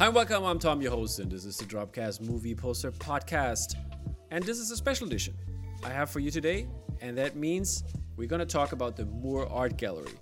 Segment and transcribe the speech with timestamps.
[0.00, 0.44] Hi, and welcome.
[0.44, 3.74] I'm Tom, your host, and this is the Dropcast Movie Poster Podcast.
[4.30, 5.34] And this is a special edition
[5.84, 6.68] I have for you today,
[7.02, 7.84] and that means
[8.16, 10.14] we're going to talk about the More Art Gallery.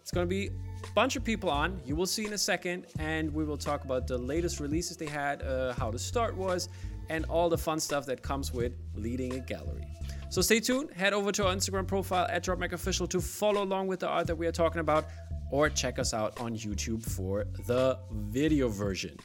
[0.00, 2.86] It's going to be a bunch of people on, you will see in a second,
[2.98, 6.70] and we will talk about the latest releases they had, uh, how the start was,
[7.10, 9.84] and all the fun stuff that comes with leading a gallery.
[10.30, 14.00] So stay tuned, head over to our Instagram profile at DropMacOfficial to follow along with
[14.00, 15.08] the art that we are talking about
[15.50, 19.16] or check us out on YouTube for the video version.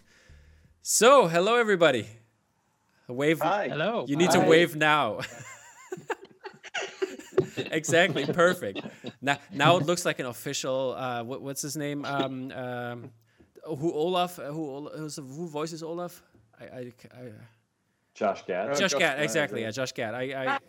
[0.81, 2.07] So, hello everybody.
[3.07, 3.39] Wave.
[3.41, 3.67] Hi.
[3.69, 4.05] Hello.
[4.07, 5.19] You need to wave now.
[7.57, 8.25] exactly.
[8.25, 8.81] Perfect.
[9.21, 10.95] Now, now it looks like an official.
[10.97, 12.05] Uh, what, what's his name?
[12.05, 13.11] Um, um,
[13.65, 14.39] who Olaf?
[14.39, 16.23] uh, Who who's, who voices Olaf?
[16.59, 17.31] I, I, I
[18.13, 18.69] Josh Gad.
[18.69, 19.61] Josh Josh Gad, Gad, exactly.
[19.61, 19.67] yeah.
[19.67, 20.13] Yeah, Josh Gad.
[20.15, 20.59] I, I,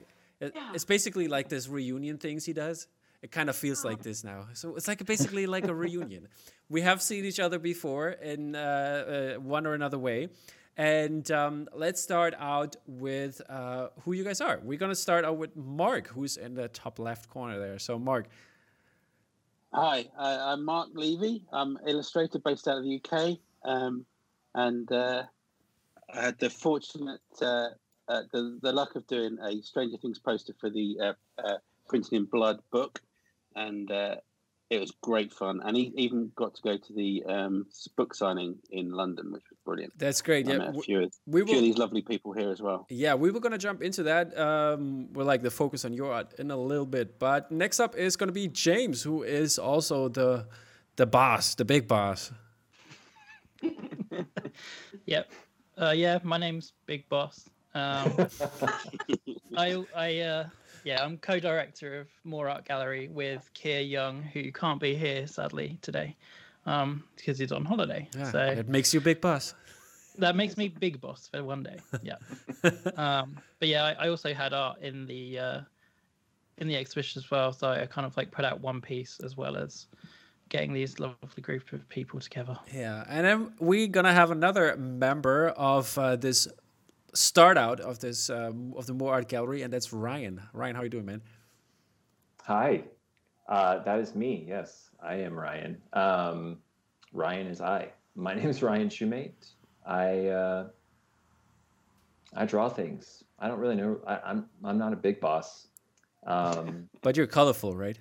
[0.40, 2.88] it- it's basically like this reunion things he does.
[3.22, 4.48] It kind of feels like this now.
[4.54, 6.28] So it's like basically like a reunion.
[6.68, 10.28] We have seen each other before in uh, uh, one or another way.
[10.76, 14.58] And um, let's start out with uh, who you guys are.
[14.62, 17.78] We're going to start out with Mark, who's in the top left corner there.
[17.78, 18.28] So, Mark,
[19.74, 21.44] Hi, uh, I'm Mark Levy.
[21.50, 24.04] I'm illustrator based out of the UK, um,
[24.54, 25.22] and uh,
[26.12, 27.68] I had the fortunate, uh,
[28.06, 31.56] uh, the, the luck of doing a Stranger Things poster for the uh, uh,
[31.88, 33.00] Printed in Blood book,
[33.56, 34.16] and uh,
[34.70, 35.60] it was great fun.
[35.64, 39.58] And he even got to go to the um, book signing in London, which was
[39.64, 39.92] brilliant.
[39.98, 40.48] that's great.
[40.48, 42.60] I Yeah, met a w- few, of- we few of these lovely people here as
[42.62, 42.86] well.
[42.88, 44.36] Yeah, we were gonna jump into that.
[44.38, 47.94] Um, we're like the focus on your art in a little bit, but next up
[47.96, 50.46] is gonna be James, who is also the
[50.96, 52.32] the boss, the big boss.
[55.06, 55.30] Yep.
[55.80, 57.48] Uh, yeah, my name's Big Boss.
[57.74, 58.12] Um,
[59.56, 60.48] I, I, uh,
[60.84, 65.78] yeah, I'm co-director of More Art Gallery with Keir Young, who can't be here sadly
[65.82, 66.16] today,
[66.66, 68.08] um, because he's on holiday.
[68.16, 69.54] Yeah, so it makes you big boss.
[70.18, 71.78] that makes me Big Boss for one day.
[72.02, 72.16] Yeah.
[72.96, 75.60] um, but yeah, I, I also had art in the uh,
[76.58, 79.36] in the exhibition as well, so I kind of like put out one piece as
[79.36, 79.86] well as
[80.48, 82.58] getting these lovely group of people together.
[82.72, 86.46] Yeah, and then we're gonna have another member of uh, this
[87.14, 90.40] start out of this um, of the More Art Gallery, and that's Ryan.
[90.52, 91.22] Ryan, how you doing, man?
[92.44, 92.84] Hi.
[93.48, 94.44] Uh, that is me.
[94.48, 95.80] Yes, I am Ryan.
[95.92, 96.58] Um,
[97.12, 97.90] Ryan is I.
[98.14, 99.52] My name is Ryan Shoemate.
[99.86, 100.68] I uh,
[102.34, 103.24] I draw things.
[103.38, 104.00] I don't really know.
[104.06, 105.68] I, I'm I'm not a big boss.
[106.26, 107.98] Um, But you're colorful, right?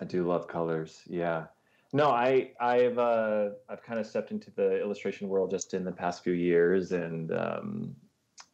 [0.00, 1.00] I do love colors.
[1.06, 1.46] Yeah.
[1.94, 5.92] No, I I've uh, I've kind of stepped into the illustration world just in the
[5.92, 7.94] past few years, and um,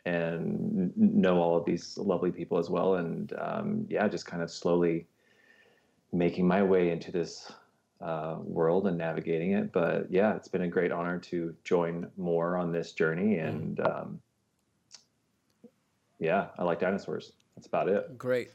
[0.05, 4.51] and know all of these lovely people as well, and um, yeah, just kind of
[4.51, 5.07] slowly
[6.13, 7.51] making my way into this
[8.03, 9.73] uh, world and navigating it.
[9.73, 14.21] But yeah, it's been a great honor to join more on this journey, and um,
[16.19, 17.33] yeah, I like dinosaurs.
[17.61, 18.17] That's about it.
[18.17, 18.53] Great.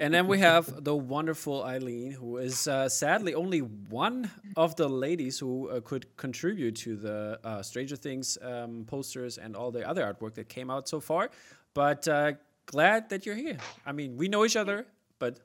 [0.00, 4.88] And then we have the wonderful Eileen, who is uh, sadly only one of the
[4.88, 9.88] ladies who uh, could contribute to the uh, Stranger Things um, posters and all the
[9.88, 11.30] other artwork that came out so far.
[11.72, 12.32] But uh,
[12.66, 13.58] glad that you're here.
[13.86, 14.86] I mean, we know each other,
[15.20, 15.38] but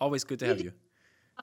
[0.00, 0.72] always good to have you.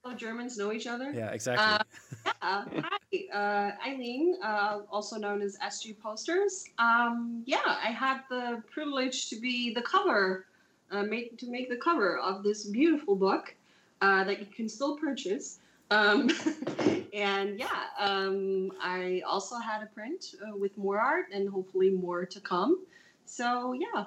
[0.03, 1.11] All Germans know each other.
[1.11, 1.85] Yeah, exactly.
[2.25, 2.31] Yeah.
[2.41, 2.97] Hi,
[3.31, 6.65] uh, Eileen, uh, also known as SG Posters.
[6.79, 10.47] Um, yeah, I had the privilege to be the cover,
[10.91, 13.55] uh, make, to make the cover of this beautiful book
[14.01, 15.59] uh, that you can still purchase.
[15.91, 16.29] Um,
[17.13, 22.25] and yeah, um, I also had a print uh, with more art and hopefully more
[22.25, 22.85] to come.
[23.25, 24.05] So yeah,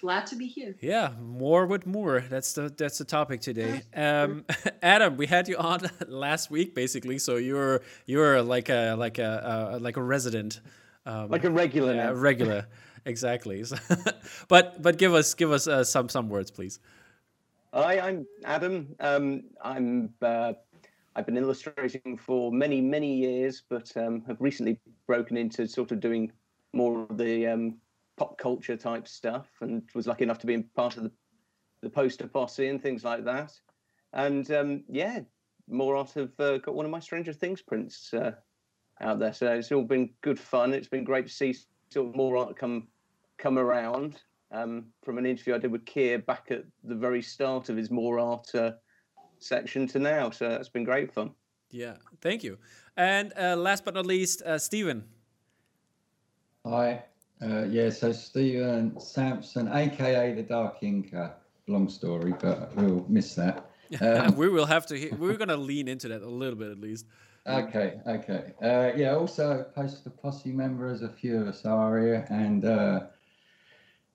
[0.00, 0.74] glad to be here.
[0.80, 2.20] Yeah, more with more.
[2.20, 3.82] That's the that's the topic today.
[3.94, 4.44] Um,
[4.82, 7.18] Adam, we had you on last week, basically.
[7.18, 10.60] So you're you're like a like a uh, like a resident,
[11.06, 12.66] um, Like a regular yeah, regular,
[13.04, 13.64] exactly.
[14.48, 16.80] But but give us give us uh, some some words, please.
[17.72, 18.94] Hi, I'm Adam.
[19.00, 20.52] Um, I'm uh,
[21.16, 26.00] I've been illustrating for many many years, but um, have recently broken into sort of
[26.00, 26.32] doing
[26.72, 27.76] more of the um,
[28.16, 31.10] pop culture type stuff, and was lucky enough to be part of the
[31.82, 33.52] the poster posse and things like that.
[34.12, 35.20] And um, yeah,
[35.68, 38.32] more art have uh, got one of my Stranger Things prints uh,
[39.00, 40.72] out there, so it's all been good fun.
[40.72, 41.54] It's been great to see
[41.90, 42.88] sort of more art come
[43.44, 47.68] come around um, from an interview I did with Keir back at the very start
[47.68, 48.72] of his more art uh,
[49.38, 50.30] section to now.
[50.30, 51.32] So it's been great fun.
[51.70, 52.56] Yeah, thank you.
[52.96, 55.04] And uh, last but not least, uh, Stephen.
[56.64, 57.04] Hi.
[57.42, 61.32] Uh, yeah, so Stephen Sampson, aka the Dark Inker.
[61.66, 63.70] Long story, but we'll miss that.
[64.00, 64.98] Um, we will have to.
[64.98, 67.06] Hear, we're gonna lean into that a little bit at least.
[67.46, 68.54] Okay, okay.
[68.60, 73.00] Uh, yeah, also Poster Posse member, as a few of us are here, and uh,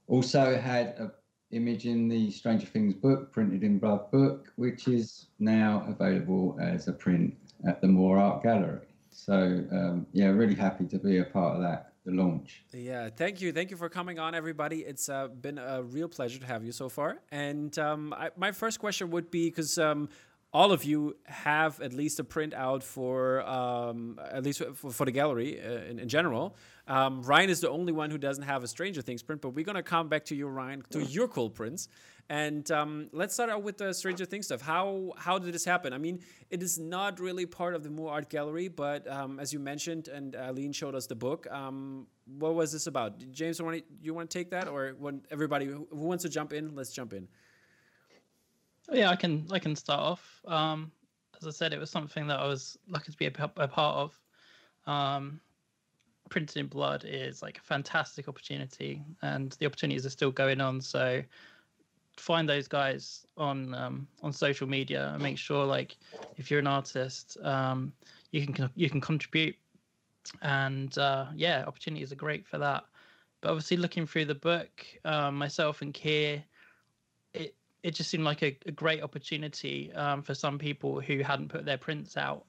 [0.10, 1.12] also had an
[1.52, 6.88] image in the Stranger Things book, printed in blood book, which is now available as
[6.88, 7.36] a print
[7.68, 8.88] at the More Art Gallery.
[9.10, 12.64] So um, yeah, really happy to be a part of that the launch.
[12.74, 14.80] Yeah, thank you, thank you for coming on, everybody.
[14.80, 17.20] It's uh, been a real pleasure to have you so far.
[17.32, 20.10] And um, I, my first question would be because um,
[20.52, 25.06] all of you have at least a print out for um, at least for, for
[25.06, 26.56] the gallery uh, in, in, general.
[26.88, 29.66] Um, Ryan is the only one who doesn't have a Stranger Things print, but we're
[29.66, 31.88] gonna come back to you, Ryan, to your cool prints.
[32.32, 34.62] And um, let's start out with the Stranger Things stuff.
[34.62, 35.94] How how did this happen?
[35.94, 36.20] I mean,
[36.50, 40.08] it is not really part of the More Art Gallery, but um, as you mentioned,
[40.08, 41.48] and Eileen showed us the book.
[41.52, 42.08] Um,
[42.38, 43.20] what was this about?
[43.32, 43.62] James,
[44.02, 44.96] you want to take that, or
[45.30, 47.28] everybody who wants to jump in, let's jump in.
[48.92, 50.42] Yeah, I can I can start off.
[50.48, 50.92] Um,
[51.40, 53.98] as I said, it was something that I was lucky to be a, a part
[53.98, 54.20] of.
[54.88, 55.40] Um,
[56.30, 60.82] Printed in Blood is like a fantastic opportunity, and the opportunities are still going on.
[60.82, 61.24] So
[62.18, 65.98] find those guys on um, on social media and make sure like
[66.38, 67.94] if you're an artist, um,
[68.32, 69.56] you can you can contribute.
[70.42, 72.84] And uh, yeah, opportunities are great for that.
[73.42, 76.44] But obviously, looking through the book, um, myself and Keir,
[77.84, 81.66] it just seemed like a, a great opportunity um, for some people who hadn't put
[81.66, 82.46] their prints out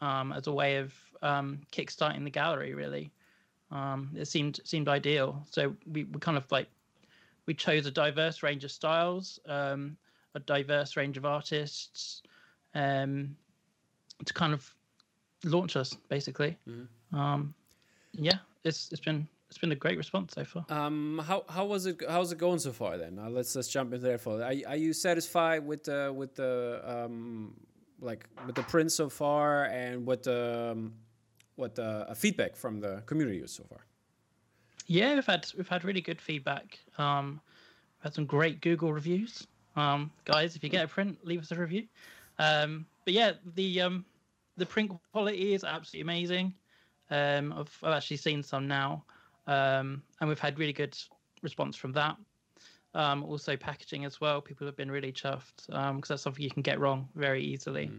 [0.00, 2.74] um, as a way of um, kickstarting the gallery.
[2.74, 3.10] Really,
[3.70, 5.46] um, it seemed seemed ideal.
[5.50, 6.68] So we, we kind of like
[7.46, 9.96] we chose a diverse range of styles, um,
[10.34, 12.22] a diverse range of artists,
[12.74, 13.36] um,
[14.24, 14.74] to kind of
[15.44, 16.56] launch us basically.
[16.68, 17.16] Mm-hmm.
[18.12, 20.66] yeah, it's it's been it's been a great response so far.
[20.68, 22.02] Um, how how was it?
[22.08, 22.98] How's it going so far?
[22.98, 24.20] Then uh, let's let's jump into that.
[24.20, 27.54] For are are you satisfied with the with the um
[28.00, 30.92] like with the print so far and what the um,
[31.54, 33.78] what the uh, feedback from the community is so far?
[34.88, 36.80] Yeah, we've had we've had really good feedback.
[36.98, 37.40] Um,
[37.98, 39.46] we've had some great Google reviews.
[39.76, 41.84] Um, guys, if you get a print, leave us a review.
[42.40, 44.04] Um, but yeah, the um,
[44.56, 46.54] the print quality is absolutely amazing.
[47.08, 49.04] Um, I've, I've actually seen some now
[49.46, 50.96] um, and we've had really good
[51.42, 52.16] response from that.
[52.94, 54.40] Um, also packaging as well.
[54.40, 57.90] People have been really chuffed because um, that's something you can get wrong very easily.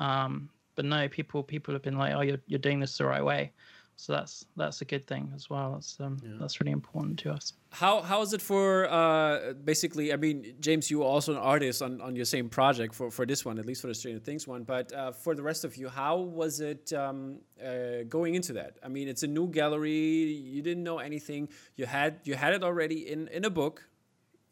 [0.00, 0.04] Mm.
[0.04, 3.24] Um, but no, people people have been like, "Oh, you're you're doing this the right
[3.24, 3.52] way."
[3.96, 5.74] So that's that's a good thing as well.
[5.74, 6.32] That's um, yeah.
[6.40, 7.52] that's really important to us.
[7.70, 10.12] How how is it for uh, basically?
[10.12, 13.26] I mean, James, you are also an artist on, on your same project for, for
[13.26, 14.64] this one, at least for the Stranger Things one.
[14.64, 18.78] But uh, for the rest of you, how was it um, uh, going into that?
[18.82, 19.92] I mean, it's a new gallery.
[19.92, 21.48] You didn't know anything.
[21.76, 23.88] You had you had it already in in a book,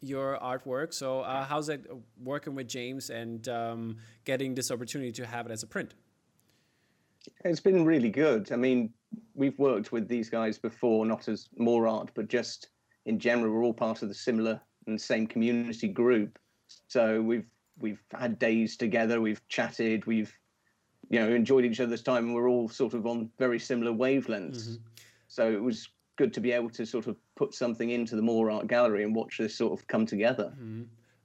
[0.01, 0.95] your artwork.
[0.95, 1.87] So uh, how's it
[2.23, 5.95] working with James and um, getting this opportunity to have it as a print?
[7.45, 8.53] It's been really good.
[8.53, 8.95] I mean,
[9.35, 12.69] we've worked with these guys before, not as more Art, but just
[13.07, 16.39] in general, we're all part of the similar and same community group.
[16.89, 17.47] So we've
[17.79, 20.33] we've had days together, we've chatted, we've
[21.09, 24.69] you know enjoyed each other's time, and we're all sort of on very similar wavelengths.
[24.69, 24.85] Mm-hmm.
[25.29, 28.51] So it was good to be able to sort of put something into the More
[28.51, 30.52] Art Gallery and watch this sort of come together.
[30.55, 30.83] Mm-hmm.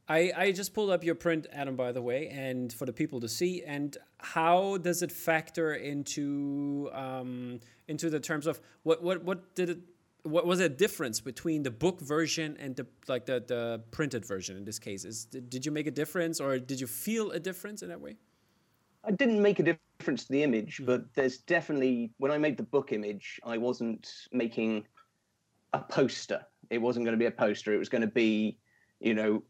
[0.07, 3.19] I, I just pulled up your print, Adam, by the way, and for the people
[3.21, 3.63] to see.
[3.63, 9.69] And how does it factor into um, into the terms of what what what did
[9.69, 9.79] it
[10.23, 14.57] what was the difference between the book version and the like the, the printed version
[14.57, 15.05] in this case?
[15.05, 18.17] Is did you make a difference or did you feel a difference in that way?
[19.03, 22.63] I didn't make a difference to the image, but there's definitely when I made the
[22.63, 24.85] book image, I wasn't making
[25.73, 26.41] a poster.
[26.69, 27.73] It wasn't going to be a poster.
[27.73, 28.57] It was going to be,
[28.99, 29.43] you know,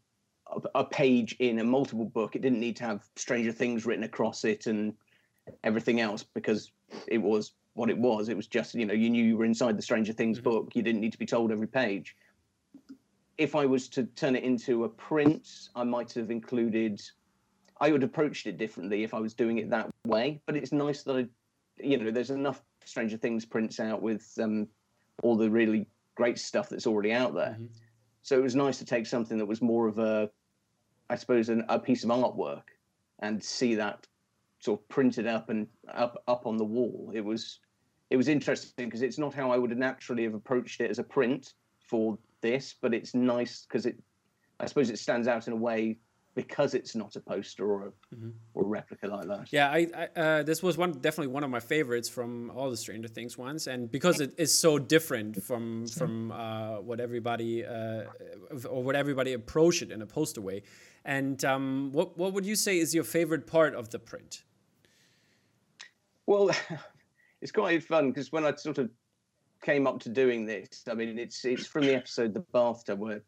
[0.74, 2.36] a, page in a multiple book.
[2.36, 4.94] It didn't need to have Stranger Things written across it and
[5.64, 6.72] everything else because
[7.08, 8.28] it was what it was.
[8.28, 10.50] It was just, you know, you knew you were inside the Stranger Things mm-hmm.
[10.50, 10.72] book.
[10.74, 12.16] You didn't need to be told every page.
[13.38, 17.02] If I was to turn it into a print, I might have included,
[17.80, 20.40] I would have approached it differently if I was doing it that way.
[20.46, 21.26] But it's nice that I,
[21.76, 24.68] you know, there's enough Stranger Things prints out with um,
[25.22, 27.58] all the really great stuff that's already out there.
[27.60, 27.66] Mm-hmm.
[28.26, 30.28] So it was nice to take something that was more of a,
[31.08, 32.64] I suppose, an, a piece of artwork
[33.20, 34.04] and see that
[34.58, 37.12] sort of printed up and up up on the wall.
[37.14, 37.60] It was
[38.10, 41.04] it was interesting because it's not how I would naturally have approached it as a
[41.04, 43.96] print for this, but it's nice because it,
[44.58, 45.98] I suppose, it stands out in a way
[46.36, 48.28] because it's not a poster or a, mm-hmm.
[48.54, 49.50] or a replica like that.
[49.50, 52.76] Yeah, I, I uh, this was one definitely one of my favorites from all the
[52.76, 58.02] Stranger Things ones, and because it is so different from from uh, what everybody uh,
[58.68, 60.62] or what everybody approach it in a poster way.
[61.06, 64.44] And um, what what would you say is your favorite part of the print?
[66.26, 66.50] Well,
[67.40, 68.90] it's quite fun because when I sort of
[69.62, 73.22] came up to doing this, I mean, it's it's from the episode The Bathtub where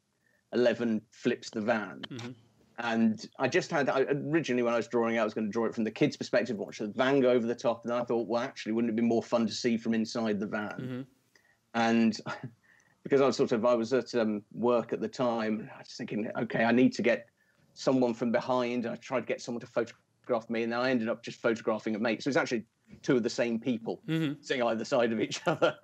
[0.53, 2.03] Eleven flips the van.
[2.11, 2.35] Mhm.
[2.81, 5.51] And I just had I, originally when I was drawing it, I was going to
[5.53, 8.05] draw it from the kid's perspective, watch the van go over the top, and I
[8.05, 10.79] thought, well, actually, wouldn't it be more fun to see from inside the van?
[10.79, 11.07] Mhm.
[11.75, 12.21] And
[13.03, 15.93] because I was sort of I was at um, work at the time, I was
[15.97, 17.27] thinking, okay, I need to get
[17.75, 18.87] someone from behind.
[18.87, 21.97] I tried to get someone to photograph me, and then I ended up just photographing
[21.97, 22.23] a mate.
[22.23, 22.65] So it's actually
[23.03, 24.43] two of the same people Mhm.
[24.45, 25.77] sitting either side of each other.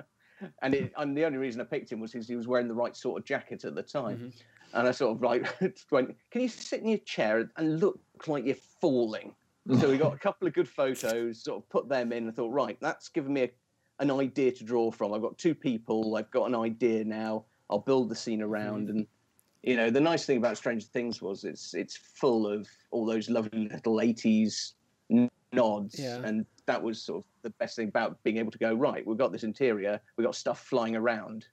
[0.63, 2.75] And, it, and the only reason I picked him was because he was wearing the
[2.75, 4.19] right sort of jacket at the time.
[4.33, 4.43] Mhm.
[4.75, 5.47] And I sort of like
[5.91, 9.35] went, "Can you sit in your chair and look like you're falling?"
[9.81, 12.27] so we got a couple of good photos, sort of put them in.
[12.27, 13.51] and thought, right, that's given me a,
[14.01, 15.15] an idea to draw from.
[15.15, 16.17] I've got two people.
[16.17, 17.47] I've got an idea now.
[17.71, 18.89] I'll build the scene around.
[18.89, 18.91] Mm.
[18.91, 19.07] And
[19.63, 23.31] you know, the nice thing about Stranger Things was it's it's full of all those
[23.31, 24.73] lovely little '80s
[25.53, 26.21] nods, Yeah.
[26.25, 29.07] and that was sort of the best thing about being able to go right.
[29.07, 30.01] We've got this interior.
[30.17, 31.47] We've got stuff flying around.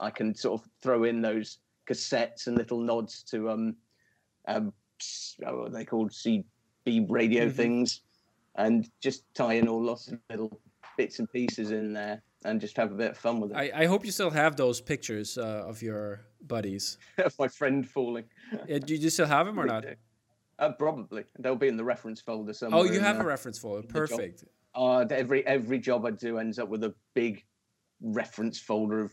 [0.00, 1.58] I can sort of throw in those
[1.88, 3.76] cassettes and little nods to um,
[4.46, 4.72] um,
[5.46, 7.52] uh, what are they called CB radio Mhm.
[7.52, 8.02] things,
[8.56, 10.60] and just tie in all lots of little
[10.96, 13.56] bits and pieces in there, and just have a bit of fun with it.
[13.56, 16.98] I, I hope you still have those pictures uh, of your buddies.
[17.18, 18.24] of My friend falling.
[18.52, 19.84] Uh, do you still have them or not?
[20.58, 22.80] Uh, probably they'll be in the reference folder somewhere.
[22.80, 23.86] Oh, you have a reference folder.
[23.86, 24.44] Perfect.
[24.74, 27.44] Uh, every every job I do ends up with a big
[28.00, 29.12] reference folder of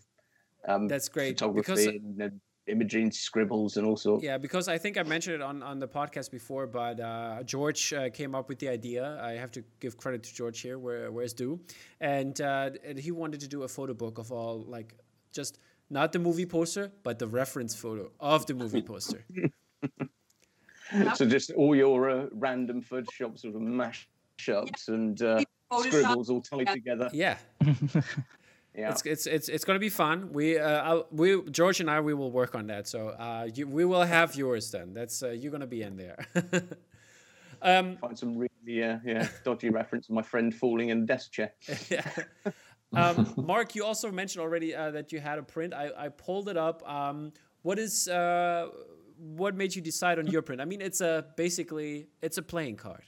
[0.67, 2.29] um, That's great photography because and uh,
[2.67, 4.23] imaging, scribbles, and all sorts.
[4.23, 7.93] yeah, because I think I mentioned it on, on the podcast before, but uh, George
[7.93, 9.19] uh, came up with the idea.
[9.21, 11.59] I have to give credit to George here, where where's due,
[11.99, 14.95] and, uh, and he wanted to do a photo book of all like
[15.31, 19.25] just not the movie poster, but the reference photo of the movie poster.
[21.15, 25.41] So just all your uh, random Photoshop sort of mashups and uh,
[25.71, 25.85] Photoshop.
[25.87, 27.09] scribbles all tied together.
[27.11, 27.37] Yeah,
[28.77, 28.91] Yeah.
[28.91, 30.33] it's it's it's, it's going to be fun.
[30.33, 32.87] We uh, I'll, we George and I we will work on that.
[32.87, 34.93] So uh, you, we will have yours then.
[34.93, 36.27] That's uh, you're going to be in there.
[37.61, 41.31] um, Find some really uh, yeah dodgy reference of my friend falling in a desk
[41.31, 41.53] chair.
[41.89, 42.09] yeah.
[42.93, 45.73] Um, Mark, you also mentioned already uh, that you had a print.
[45.73, 46.87] I, I pulled it up.
[46.89, 48.69] Um, what is uh,
[49.17, 50.61] what made you decide on your print?
[50.61, 53.03] I mean, it's a basically it's a playing card.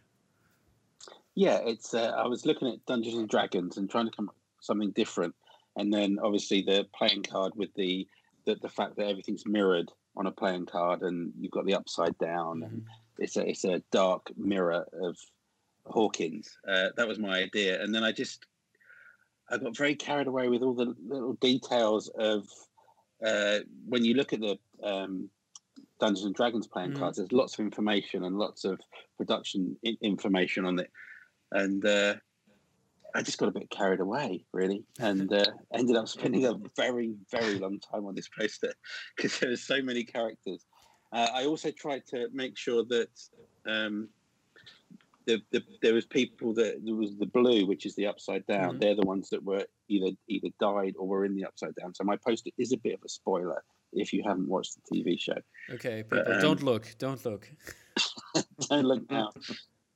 [1.36, 1.94] Yeah, it's.
[1.94, 4.92] Uh, I was looking at Dungeons and Dragons and trying to come up with something
[4.92, 5.36] different,
[5.78, 8.08] and then obviously the playing card with the
[8.46, 12.18] the, the fact that everything's mirrored on a playing card, and you've got the upside
[12.18, 12.84] down, and
[13.20, 15.18] it's a it's a dark mirror of
[15.86, 16.58] Hawkins.
[16.68, 18.46] Uh, that was my idea, and then I just
[19.50, 22.48] I got very carried away with all the little details of
[23.26, 25.30] uh, when you look at the um,
[26.00, 27.00] Dungeons and Dragons playing Mhm.
[27.00, 27.18] cards.
[27.18, 28.80] There's lots of information and lots of
[29.18, 30.92] production I- information on it,
[31.52, 32.16] and uh,
[33.18, 35.44] I just got a bit carried away, really, and uh,
[35.74, 38.72] ended up spending a very, very long time on this poster
[39.18, 40.66] because there were so many characters.
[41.12, 43.10] Uh, I also tried to make sure that
[43.66, 44.10] um,
[45.26, 48.76] the, the, there was people that there was the blue, which is the upside down.
[48.76, 48.82] Mhm.
[48.82, 51.96] They're the ones that were either either died or were in the upside down.
[51.96, 55.20] So my poster is a bit of a spoiler if you haven't watched the TV
[55.20, 55.38] show.
[55.72, 57.50] Okay, But, people, um, don't look, don't look.
[58.70, 59.32] Don't look now.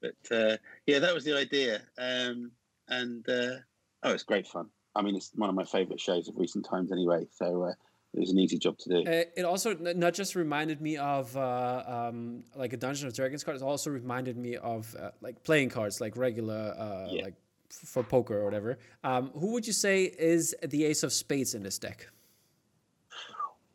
[0.01, 1.83] But uh, yeah, that was the idea.
[1.99, 2.51] Um,
[2.91, 3.55] and uh,
[4.03, 4.67] oh, it's great fun.
[4.95, 7.25] I mean, it's one of my favourite shows of recent times, anyway.
[7.31, 7.73] So uh,
[8.13, 9.09] it was an easy job to do.
[9.09, 13.43] Uh, it also not just reminded me of uh, um, like a Dungeons and Dragons
[13.43, 13.57] card.
[13.57, 17.23] It also reminded me of uh, like playing cards, like regular, uh, Yeah.
[17.23, 17.35] like
[17.71, 18.77] f- for poker or whatever.
[19.03, 22.07] Um, who would you say is the Ace of Spades in this deck?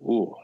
[0.03, 0.35] Ooh.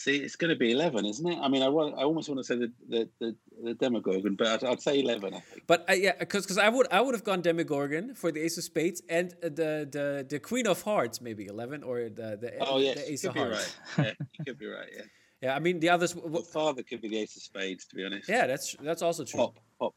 [0.00, 1.38] See, it's going to be eleven, isn't it?
[1.38, 4.64] I mean, I I almost want to say the the, the, the Demogorgon, but I'd,
[4.64, 5.34] I'd say eleven.
[5.34, 5.64] I think.
[5.66, 8.56] But uh, yeah, because because I would I would have gone Demogorgon for the Ace
[8.56, 12.78] of Spades and the the the Queen of Hearts, maybe eleven or the the, Oh
[12.78, 13.76] yes, the you Ace could of be Hearts.
[13.98, 14.06] right.
[14.06, 14.88] Yeah, you could be right.
[14.96, 15.02] Yeah,
[15.42, 16.14] Yeah, I mean the others.
[16.14, 18.26] w- the father could be the Ace of Spades, to be honest.
[18.26, 19.40] yeah, that's that's also true.
[19.40, 19.94] pop, pop.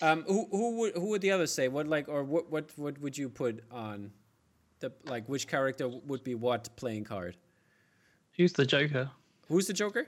[0.00, 1.68] Um, who who would who would the others say?
[1.68, 4.10] What like or what what what would you put on
[4.80, 7.36] the like which character would be what playing card?
[8.36, 9.10] Who's the Joker?
[9.48, 10.06] Who's the Joker?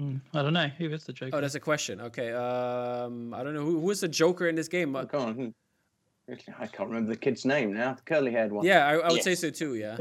[0.00, 0.68] Mm, I don't know.
[0.78, 1.36] Who is the Joker?
[1.36, 2.00] Oh, that's a question.
[2.00, 4.94] Okay, um, I don't know who who is the Joker in this game.
[4.94, 5.54] Oh, go on.
[6.58, 7.94] I can't remember the kid's name now.
[7.94, 8.64] The curly-haired one.
[8.64, 9.74] yeah, I, I would say so too.
[9.74, 9.96] Yeah,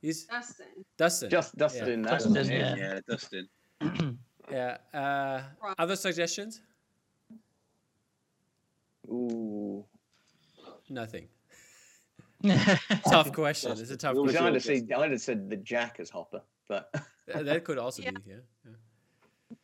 [0.00, 0.66] he's Dustin.
[0.98, 1.30] Dustin.
[1.30, 2.02] Just Dustin.
[2.02, 2.76] that's Dustin, his yeah.
[2.76, 3.48] Yeah, Dustin.
[4.50, 4.76] yeah.
[4.92, 5.42] Uh,
[5.78, 6.60] other suggestions?
[9.08, 9.84] Ooh.
[10.88, 11.26] Nothing.
[12.42, 12.78] Yeah.
[13.08, 13.72] Tough question.
[13.72, 14.44] It's a tough We'll question.
[14.44, 14.74] I'd Dustin.
[14.74, 16.94] have, said, I'd have said the Jack as Hopper, but
[17.26, 18.10] That could also Yeah.
[18.10, 18.20] be.
[18.26, 18.34] Yeah.
[18.64, 19.56] yeah.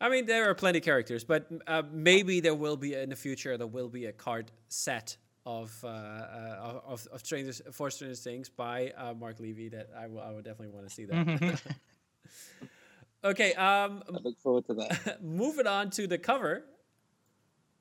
[0.00, 3.16] I mean, there are plenty of characters, but uh, maybe there will be in the
[3.16, 5.16] future there will be a card set
[5.46, 10.06] of uh, uh, of, of Stranger for Stranger Things by uh, Mark Levy that I
[10.08, 11.60] will I would definitely want to see that.
[13.24, 15.22] okay, um, I look forward to that.
[15.22, 16.64] moving on to the cover.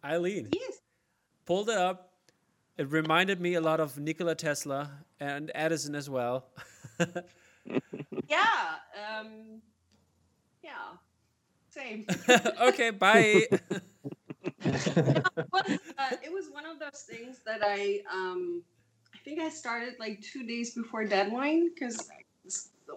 [0.04, 0.80] Eileen Yes.
[1.46, 2.13] pulled it up.
[2.78, 6.46] It reminded me a lot of Nikola Tesla and Edison as well.
[8.28, 8.76] Yeah.
[8.96, 9.62] Um,
[10.64, 10.98] yeah.
[11.70, 12.06] Same.
[12.62, 13.48] okay, bye.
[13.50, 13.62] it,
[14.64, 14.88] was,
[15.98, 18.64] uh, it was one of those things that I um
[19.14, 22.10] I think I started like two days before deadline because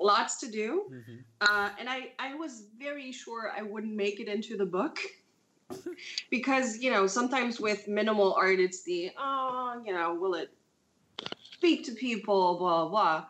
[0.01, 1.25] lots to do, Mhm.
[1.41, 4.99] uh, and I I was very sure I wouldn't make it into the book
[6.31, 10.51] because you know sometimes with minimal art it's the oh you know will it
[11.57, 12.59] speak to people?
[12.59, 13.25] Blah blah,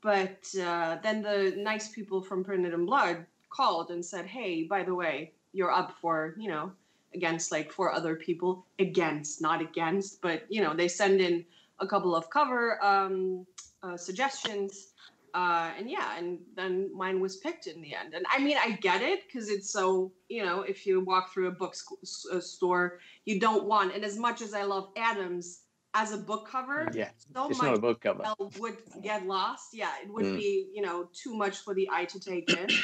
[0.00, 4.82] but uh, then the nice people from Printed in Blood called and said hey by
[4.82, 6.72] the way you're up for you know
[7.14, 8.64] against like four other people.
[8.78, 11.44] Against not against but you know they send in
[11.80, 13.46] a couple of cover um,
[13.82, 14.93] uh, suggestions
[15.34, 18.70] uh, and yeah and then mine was picked in the end and i mean i
[18.72, 22.40] get it because it's so you know if you walk through a book sc- a
[22.40, 25.62] store you don't want and as much as i love adams
[25.94, 28.24] as a book cover Yeah, so it's much not a book cover.
[28.58, 29.68] would get lost.
[29.72, 30.36] Yeah, it would Mm.
[30.36, 32.82] be you know too much for the eye to take in.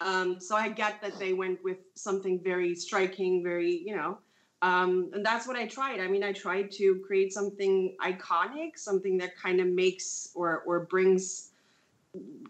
[0.00, 4.18] Um, so I get that they went with something very striking, very you know,
[4.62, 6.00] um, and that's what I tried.
[6.00, 10.86] I mean, I tried to create something iconic, something that kind of makes or or
[10.86, 11.50] brings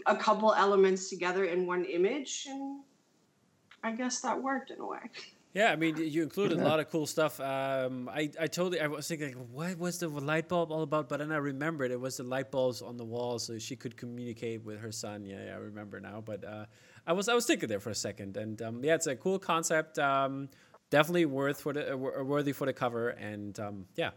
[0.07, 2.81] a couple elements together in one image, and
[3.83, 4.99] I guess that worked in a way.
[5.55, 7.41] Yeah, I mean, you included a lot of cool stuff.
[7.41, 11.09] Um, I, I totally, I was thinking, like, what was the light bulb all about?
[11.09, 13.97] But then I remembered it was the light bulbs on the wall, so she could
[13.97, 15.25] communicate with her son.
[15.25, 16.21] Yeah, yeah I remember now.
[16.21, 16.67] But uh,
[17.07, 19.39] I was, I was thinking there for a second, and um, yeah, it's a cool
[19.39, 19.99] concept.
[19.99, 20.51] Um,
[20.91, 24.11] definitely worth for the, uh, worthy for the cover, and um, yeah.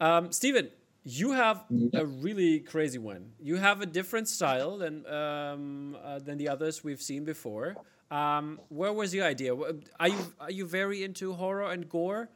[0.00, 0.68] Um, Steven,
[1.08, 3.32] you have a really crazy one.
[3.40, 7.76] You have a different style than um, uh, than the others we've seen before.
[8.10, 9.54] Um, where was your idea?
[9.98, 12.28] Are you are you very into horror and gore?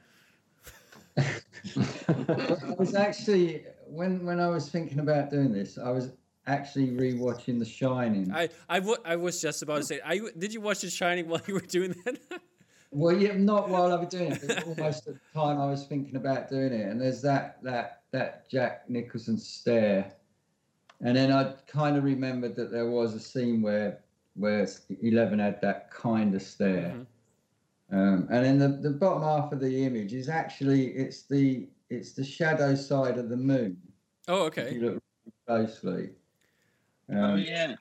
[1.18, 6.12] I was actually when when I was thinking about doing this, I was
[6.46, 8.32] actually rewatching The Shining.
[8.32, 10.00] I I, w- I was just about to say.
[10.00, 12.18] Are you, did you watch The Shining while you were doing that?
[12.92, 15.86] Well, yeah, not while I was doing it, but almost at the time I was
[15.86, 16.88] thinking about doing it.
[16.88, 20.12] And there's that that that Jack Nicholson stare,
[21.00, 24.00] and then I kind of remembered that there was a scene where
[24.34, 24.66] where
[25.02, 26.94] Eleven had that kind of stare.
[26.94, 27.06] Mhm.
[27.94, 32.12] Um, and then the, the bottom half of the image is actually it's the it's
[32.12, 33.76] the shadow side of the moon.
[34.28, 34.62] oh, okay.
[34.62, 35.02] If okay, you look
[35.46, 36.10] closely,
[37.10, 37.74] um, oh yeah.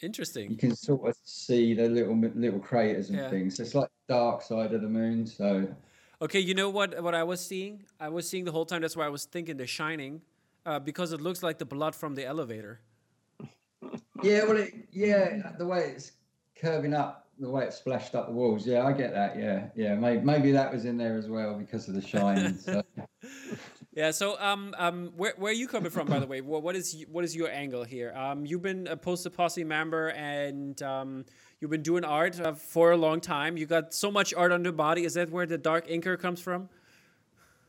[0.00, 0.50] Interesting.
[0.50, 3.30] You can sort of see the little little craters and Yeah.
[3.30, 3.60] things.
[3.60, 5.26] It's like dark side of the moon.
[5.26, 5.68] So
[6.22, 7.02] Okay, you know what?
[7.02, 8.82] What I was seeing, I was seeing the whole time.
[8.82, 10.22] That's why I was thinking The Shining,
[10.64, 12.80] uh, because it looks like the blood from the elevator.
[14.22, 16.12] yeah, well, it, yeah, the way it's
[16.54, 18.64] curving up, the way it splashed up the walls.
[18.64, 19.36] Yeah, I get that.
[19.36, 22.56] Yeah, yeah, maybe maybe that was in there as well because of the shine.
[22.58, 22.84] so.
[23.92, 24.12] Yeah.
[24.12, 26.40] So, um, um, where where are you coming from, by the way?
[26.40, 28.14] What what is what is your angle here?
[28.14, 31.24] Um, you've been a poster posse member, and um,
[31.62, 33.56] you've been doing art uh, for a long time.
[33.56, 35.04] You got so much art on your body.
[35.04, 36.68] Is that where the dark inker comes from?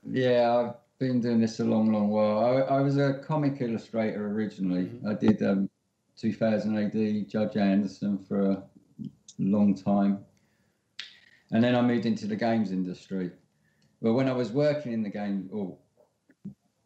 [0.03, 2.39] Yeah, I've been doing this a long, long while.
[2.39, 4.91] I, I was a comic illustrator originally.
[5.07, 5.69] I did um,
[6.17, 8.63] 2000 AD Judge Anderson for a
[9.37, 10.25] long time.
[11.51, 13.29] And then I moved into the games industry.
[14.01, 15.77] But when I was working in the game, or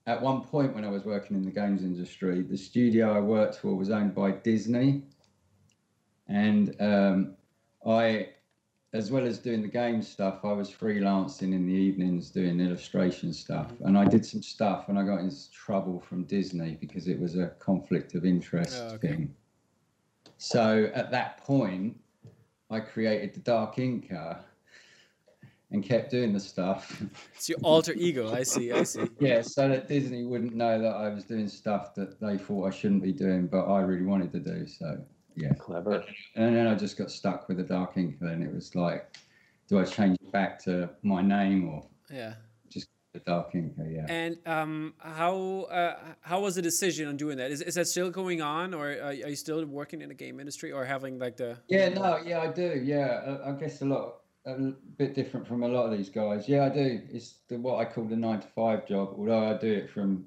[0.05, 3.55] at one point when I was working in the games industry, the studio I worked
[3.55, 5.03] for was owned by Disney.
[6.27, 7.35] And um,
[7.85, 8.29] I
[8.93, 13.33] as well as doing the game stuff, I was freelancing in the evenings doing illustration
[13.33, 13.71] stuff.
[13.81, 17.37] And I did some stuff and I got into trouble from Disney because it was
[17.37, 19.09] a conflict of interest Oh, okay.
[19.09, 19.35] thing.
[20.37, 21.99] So at that point,
[22.69, 24.39] I created the Dark Inker
[25.71, 27.01] and kept doing the stuff.
[27.35, 28.33] It's your alter ego.
[28.33, 28.71] I see.
[28.71, 29.09] I see.
[29.19, 32.71] yeah, so that Disney wouldn't know that I was doing stuff that they thought I
[32.71, 34.65] shouldn't be doing, but I really wanted to do.
[34.65, 35.03] So
[35.37, 35.53] yeah.
[35.59, 36.03] Clever.
[36.35, 38.17] And then I just got stuck with the Dark ink.
[38.21, 39.15] and it was like,
[39.69, 42.33] do I change it back to my name or Yeah.
[42.69, 43.73] Just the Dark ink?
[43.87, 44.05] Yeah.
[44.09, 47.51] And um, how uh, how was the decision on doing that?
[47.51, 50.39] Is, is that still going on, or are, are you still working in the game
[50.39, 51.57] industry, or having like the?
[51.69, 52.81] Yeah, no, yeah, I do.
[52.83, 54.55] Yeah, I, I guess a lot, a
[54.97, 56.49] bit different from a lot of these guys.
[56.49, 57.01] Yeah, I do.
[57.11, 60.25] It's the what I call the nine to five job, although I do it from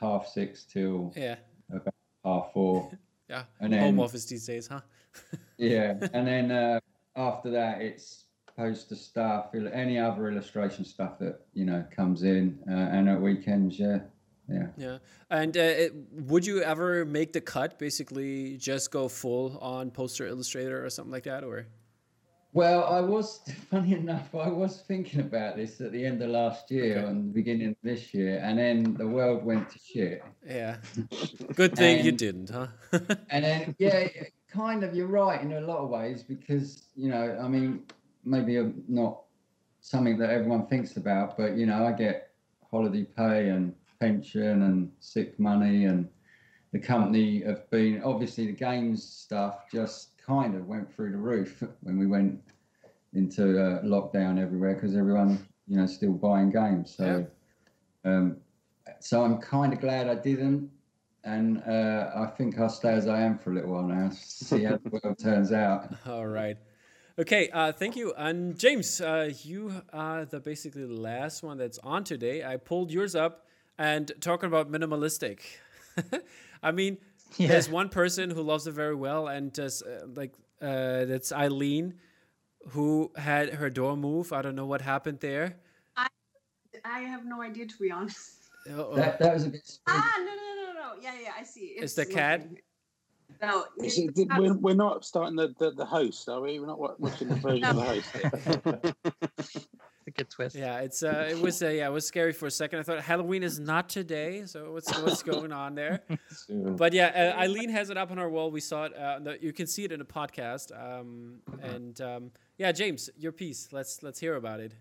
[0.00, 1.36] half six till Yeah.
[1.70, 1.94] about
[2.24, 2.90] half four.
[3.32, 3.44] Yeah.
[3.60, 4.80] And then Home office these days, huh?
[5.56, 6.80] yeah, and then uh,
[7.16, 12.96] after that, it's poster stuff, any other illustration stuff that you know comes in, uh,
[12.96, 14.00] and at weekends, yeah,
[14.48, 14.66] yeah.
[14.76, 14.98] Yeah.
[15.30, 17.78] And uh, it, would you ever make the cut?
[17.78, 21.66] Basically, just go full on poster illustrator or something like that, or?
[22.54, 24.34] Well, I was funny enough.
[24.34, 27.06] I was thinking about this at the end of last year Okay.
[27.08, 30.22] and the beginning of this year, and then the world went to shit.
[30.46, 30.76] Yeah.
[31.54, 32.66] Good thing you didn't, huh?
[33.30, 34.08] And then, yeah,
[34.50, 37.84] kind of, you're right in a lot of ways because you know, I mean,
[38.24, 39.22] maybe I'm not
[39.80, 42.32] something that everyone thinks about, but you know, I get
[42.70, 46.06] holiday pay and pension and sick money, and
[46.72, 51.62] the company have been obviously the games stuff just kind of went through the roof
[51.82, 52.40] when we went
[53.14, 56.94] into uh, lockdown everywhere because everyone, you know, still buying games.
[56.96, 57.26] So,
[58.04, 58.36] um,
[59.00, 60.70] so I'm kind of glad I didn't
[61.24, 64.10] and uh, I think I'll stay as I am for a little while now.
[64.14, 65.94] See how the world turns out.
[66.06, 66.56] All right.
[67.18, 68.12] Okay, uh, thank you.
[68.16, 72.42] And James, uh, you are the basically the last one that's on today.
[72.42, 73.46] I pulled yours up
[73.78, 75.40] and talking about minimalistic.
[76.62, 76.98] I mean,
[77.36, 77.48] Yeah.
[77.48, 81.94] there's one person who loves it very well, and just uh, like uh, that's Eileen,
[82.70, 84.32] who had her door move.
[84.32, 85.56] I don't know what happened there.
[86.84, 88.48] I have no idea to be honest.
[88.68, 88.96] Uh-oh.
[88.96, 89.78] That, that was a bit.
[89.86, 91.00] Ah, no, no, no, no, no.
[91.00, 91.60] Yeah, yeah, I see.
[91.60, 92.46] Is the cat?
[93.40, 96.60] No, Is it's did- we're, we're not starting the, the, the host, are we?
[96.60, 99.66] We're not watching the version of the host.
[100.06, 100.56] a good twist.
[100.56, 102.80] Yeah, it's uh, it was uh, yeah, it was scary for a second.
[102.80, 106.02] I thought Halloween is not today, so what's what's going on there?
[106.30, 106.76] Soon.
[106.76, 108.50] But yeah, uh, Eileen has it up on our wall.
[108.50, 108.96] We saw it.
[108.96, 110.72] Uh, the, you can see it in the podcast.
[110.72, 113.68] Um, and um, yeah, James, your piece.
[113.72, 114.72] Let's let's hear about it.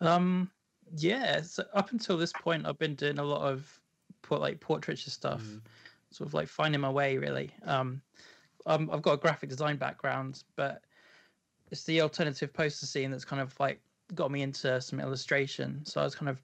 [0.00, 0.50] Um,
[0.96, 1.40] yeah.
[1.42, 3.80] So up until this point, I've been doing a lot of
[4.22, 5.42] port like portraiture stuff,
[6.10, 7.50] sort of like finding my way really.
[7.64, 8.02] Um,
[8.66, 10.82] um, I've got a graphic design background, but
[11.74, 13.80] it's the alternative poster scene that's kind of like
[14.14, 15.84] got me into some illustration.
[15.84, 16.40] So I was kind of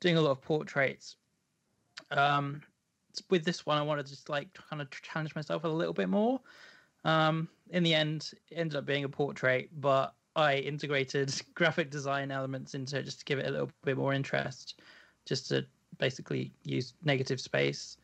[0.00, 1.14] doing a lot of portraits.
[2.10, 2.60] Um,
[3.30, 6.08] with this one, I wanted to just like kind of challenge myself a little bit
[6.08, 6.40] more.
[7.04, 12.32] Um, in the end, it ended up being a portrait, but I integrated graphic design
[12.32, 14.80] elements into it just to give it a little bit more interest,
[15.24, 15.64] just to
[15.98, 17.96] basically use negative space,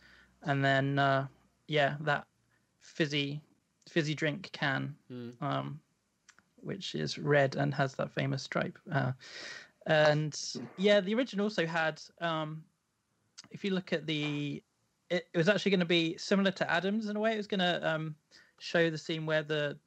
[0.42, 1.26] and then uh,
[1.66, 2.28] yeah, that
[2.78, 3.40] fizzy
[3.88, 5.30] fizzy drink can, Hmm.
[5.40, 5.80] um,
[6.62, 8.78] which is red and has that famous stripe.
[8.92, 9.12] Uh,
[9.86, 10.38] and
[10.76, 12.00] yeah, the original also had.
[12.20, 12.62] Um,
[13.50, 14.62] if you look at the,
[15.08, 17.32] it, it was actually going to be similar to Adams in a way.
[17.32, 18.14] It was going to um,
[18.58, 19.78] show the scene where the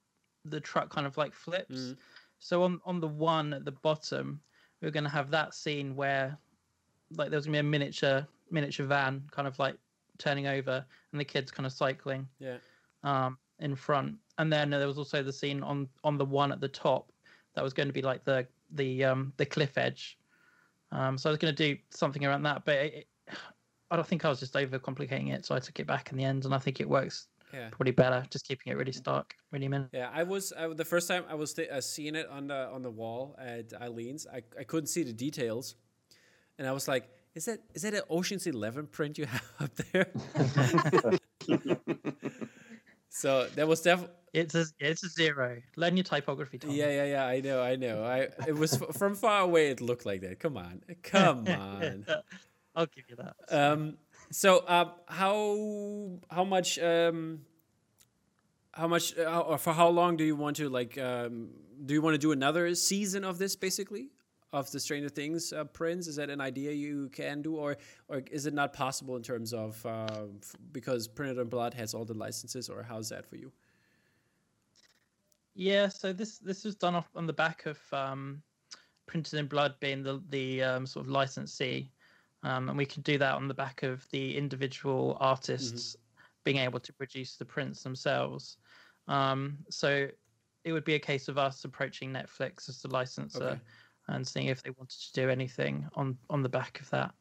[0.46, 1.76] the truck kind of like flips.
[1.76, 1.98] Mm.
[2.40, 4.42] So on on the one at the bottom,
[4.82, 6.38] we are going to have that scene where,
[7.16, 9.76] like, there was going to be a miniature miniature van kind of like
[10.18, 12.58] turning over, and the kids kind of cycling Yeah.
[13.04, 14.16] um, in front.
[14.38, 17.12] And then there was also the scene on on the one at the top
[17.56, 20.18] that was going to be like the the um, the cliff edge.
[20.92, 23.08] Um, so I was going to do something around that, but it, it-
[23.92, 26.24] I don't think I was just overcomplicating it, so I took it back in the
[26.24, 27.70] end, and I think it works Yeah.
[27.70, 29.88] probably better just keeping it really stark, really min.
[29.94, 32.70] Yeah, I was I, the first time I was th- uh, seeing it on the
[32.74, 34.26] on the wall at Eileen's.
[34.26, 35.76] I, I couldn't see the details,
[36.58, 39.76] and I was like, "Is that is that an Ocean's Eleven print you have up
[39.92, 40.08] there?"
[43.14, 45.62] so that was definitely It's a it's a zero.
[45.78, 46.72] Learn your typography, Tom.
[46.72, 47.26] yeah yeah yeah.
[47.30, 48.04] I know I know.
[48.04, 48.18] I
[48.50, 49.70] it was f- from far away.
[49.70, 50.40] It looked like that.
[50.40, 52.06] Come on, come on.
[52.76, 53.36] I'll give you that.
[53.54, 53.98] Um,
[54.32, 57.46] so uh, how how much um,
[58.74, 61.50] how much uh, or for how long do you want to like um,
[61.86, 64.10] do you want to do another season of this basically
[64.54, 66.08] of the Stranger Things uh, prints?
[66.08, 67.76] Is that an idea you can do, or
[68.08, 71.94] or is it not possible in terms of uh, f- because Printed in Blood has
[71.94, 73.52] all the licenses, or how's that for you?
[75.56, 78.42] Yeah, so this this was done off on the back of um,
[79.08, 81.92] Printed in Blood being the the um, sort of licensee,
[82.44, 85.96] um, and we could do that on the back of the individual artists
[86.44, 88.58] being able to produce the prints themselves.
[89.08, 90.08] Um, so
[90.64, 93.60] it would be a case of us approaching Netflix as the licensor Okay.
[94.08, 97.14] And seeing if they wanted to do anything on on the back of that.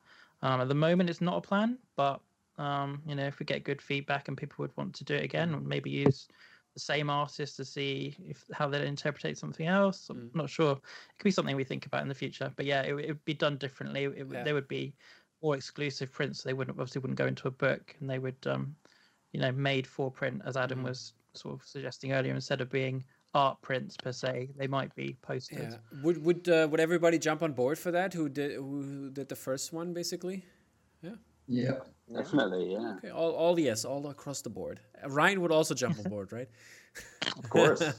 [0.43, 2.21] Um, at the moment, it's not a plan, but
[2.59, 5.25] um, you know, if we get good feedback and people would want to do it
[5.25, 6.29] again, or maybe use
[6.75, 10.09] the same artist to see if how they'd interpret something else.
[10.11, 10.35] I'm Mm.
[10.35, 10.73] not sure.
[10.73, 12.53] It could be something we think about in the future.
[12.57, 14.05] But yeah, it, would- it would be done differently.
[14.05, 14.43] It, Yeah.
[14.43, 14.95] There would be
[15.43, 16.43] more exclusive prints.
[16.43, 18.75] They wouldn't obviously wouldn't go into a book, and they would, um,
[19.33, 20.85] you know, made for print, as Adam Mhm.
[20.85, 22.35] was sort of suggesting earlier.
[22.35, 25.75] Instead of being art prints per se, they might be posters.
[25.75, 28.13] Yeah, would would uh, would everybody jump on board for that?
[28.13, 30.45] Who did who did the first one basically?
[31.03, 31.17] Yeah.
[31.49, 31.81] Yeah,
[32.15, 32.95] Definitely, yeah.
[32.99, 34.81] Okay, all all yes, all across the board.
[35.03, 36.49] Uh, Ryan would also jump on board, right?
[37.37, 37.83] Of course.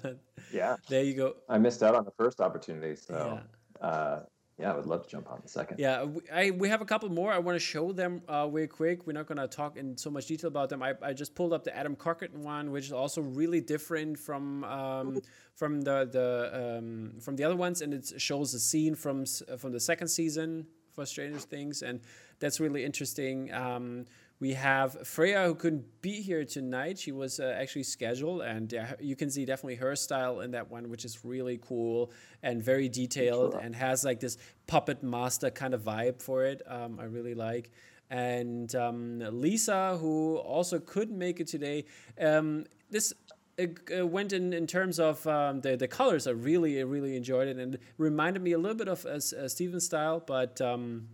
[0.52, 0.76] Yeah.
[0.88, 1.38] There you go.
[1.50, 3.39] I missed out on the first opportunity, so
[3.82, 3.88] yeah.
[3.88, 4.24] Uh,
[4.60, 5.80] yeah, I would love to jump on the second.
[5.80, 7.34] Yeah, we, I, we have a couple more.
[7.34, 9.08] I want to show them uh, real quick.
[9.08, 10.84] We're not going to talk in so much detail about them.
[10.84, 14.63] I, I just pulled up the Adam Crockett one, which is also really different from
[14.66, 15.22] um,
[15.56, 19.26] from the the um, from the other ones, and it shows a scene from
[19.58, 22.00] from the second season for Stranger Things, and
[22.39, 23.52] that's really interesting.
[23.52, 24.06] Um,
[24.43, 26.99] we have Freya who couldn't be here tonight.
[26.99, 30.69] She was uh, actually scheduled, and uh, you can see definitely her style in that
[30.69, 32.12] one, which is really cool
[32.47, 36.62] and very detailed, and has like this puppet master kind of vibe for it.
[36.67, 37.71] Um, I really like.
[38.10, 41.86] And um, Lisa, who also couldn't make it today,
[42.19, 43.13] um, this
[43.58, 46.27] uh, went in, in terms of um, the the colors.
[46.27, 50.19] I really really enjoyed it and reminded me a little bit of uh, Steven style,
[50.19, 51.08] but um,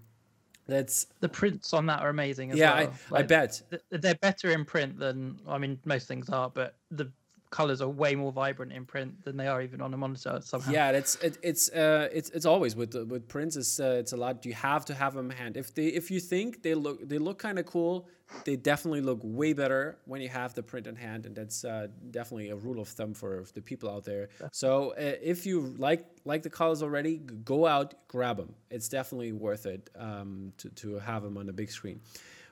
[0.69, 2.55] that's the prints on that are amazing.
[2.55, 2.93] yeah, well.
[3.11, 6.75] I, like, I bet they're better in print than I mean most things are, but
[6.91, 7.11] the
[7.49, 10.71] colors are way more vibrant in print than they are even on a monitor somehow.
[10.71, 13.55] Yeah, it's it, it's uh, it's it's always with with prints.
[13.55, 14.45] It's uh, it's a lot.
[14.45, 15.57] You have to have them hand.
[15.57, 18.07] If they if you think they look they look kind of cool,
[18.45, 21.87] they definitely look way better when you have the print in hand, and that's uh,
[22.11, 24.29] definitely a rule of thumb for the people out there.
[24.51, 28.53] So uh, if you like like the colors already, go out grab them.
[28.69, 32.01] It's definitely worth it um, to to have them on the big screen.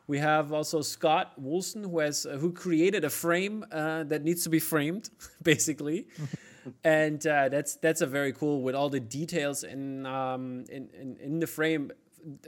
[0.08, 4.44] We have also Scott Woolson, who has uh, who created a frame uh, that needs
[4.44, 5.10] to be framed,
[5.44, 6.08] basically,
[6.84, 11.18] and uh, that's that's a very cool with all the details in um, in, in,
[11.18, 11.92] in the frame.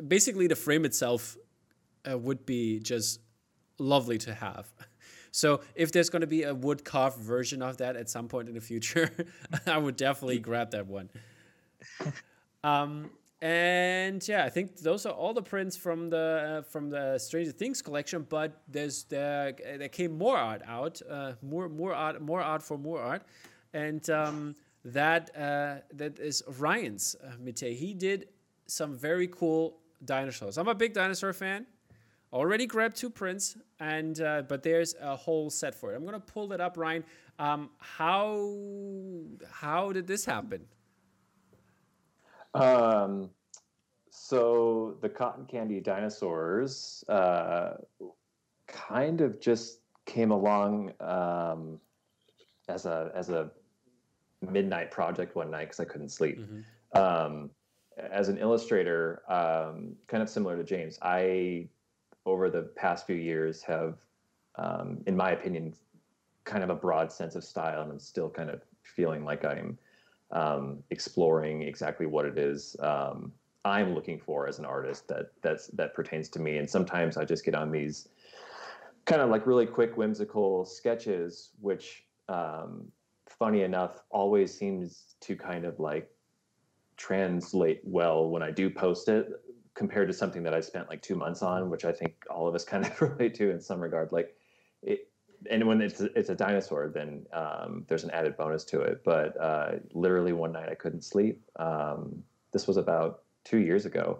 [0.07, 1.37] Basically, the frame itself
[2.09, 3.19] uh, would be just
[3.77, 4.71] lovely to have.
[5.31, 8.49] So if there's going to be a wood carved version of that at some point
[8.49, 9.11] in the future,
[9.67, 11.09] I would definitely grab that one.
[12.63, 13.11] Um,
[13.41, 17.51] and yeah, I think those are all the prints from the uh, from the Stranger
[17.51, 18.25] Things collection.
[18.27, 22.77] But there's there there came more art out, uh, more more art, more art for
[22.77, 23.23] more art,
[23.73, 27.59] and um, that uh, that is Ryan's uh, Mite.
[27.77, 28.27] He did
[28.67, 30.57] some very cool dinosaurs.
[30.57, 31.65] I'm a big dinosaur fan.
[32.33, 35.95] Already grabbed two prints, and uh, but there's a whole set for it.
[35.95, 37.05] I'm gonna pull it up, Ryan.
[37.39, 38.53] Um, how
[39.49, 40.65] how did this happen?
[42.53, 43.29] Um,
[44.09, 47.73] so the cotton candy dinosaurs uh,
[48.67, 51.79] kind of just came along um,
[52.67, 53.51] as a as a
[54.41, 56.39] midnight project one night because I couldn't sleep.
[56.39, 56.97] Mm-hmm.
[56.97, 57.49] Um,
[58.11, 61.67] as an illustrator, um, kind of similar to James, I
[62.25, 63.97] over the past few years have,
[64.55, 65.73] um, in my opinion,
[66.45, 69.77] kind of a broad sense of style, and I'm still kind of feeling like I'm
[70.31, 73.31] um, exploring exactly what it is um,
[73.65, 76.57] I'm looking for as an artist that that's that pertains to me.
[76.57, 78.07] And sometimes I just get on these
[79.05, 82.91] kind of like really quick whimsical sketches, which um,
[83.27, 86.09] funny enough always seems to kind of like
[86.95, 89.29] translate well when I do post it
[89.73, 92.55] compared to something that I spent like two months on, which I think all of
[92.55, 94.11] us kind of relate to in some regard.
[94.11, 94.35] Like
[94.81, 95.08] it,
[95.49, 99.03] and when it's a, it's a dinosaur, then um, there's an added bonus to it.
[99.03, 101.41] But uh, literally one night I couldn't sleep.
[101.57, 104.19] Um, this was about two years ago,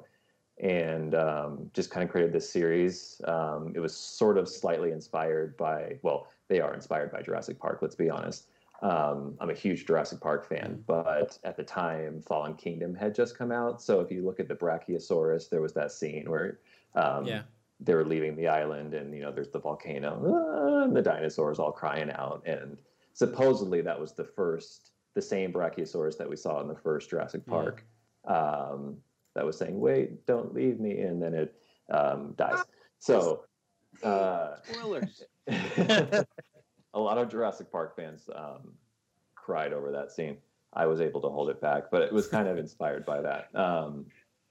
[0.61, 3.21] and um, just kind of created this series.
[3.25, 7.79] Um, it was sort of slightly inspired by well, they are inspired by Jurassic Park.
[7.81, 8.47] Let's be honest.
[8.81, 10.81] Um, I'm a huge Jurassic Park fan, mm-hmm.
[10.87, 13.81] but at the time, Fallen Kingdom had just come out.
[13.81, 16.59] So if you look at the Brachiosaurus, there was that scene where
[16.95, 17.41] um, yeah
[17.79, 21.59] they were leaving the island and you know there's the volcano ah, and the dinosaurs
[21.59, 22.43] all crying out.
[22.45, 22.77] And
[23.13, 27.45] supposedly that was the first the same brachiosaurus that we saw in the first jurassic
[27.45, 27.85] park
[28.25, 28.97] um,
[29.35, 31.55] that was saying wait don't leave me and then it
[31.91, 32.63] um, dies.
[32.99, 33.45] So
[34.03, 35.23] uh, spoilers.
[35.47, 36.25] a
[36.99, 38.73] lot of jurassic park fans um,
[39.35, 40.37] cried over that scene.
[40.73, 43.55] I was able to hold it back but it was kind of inspired by that.
[43.55, 44.05] Um,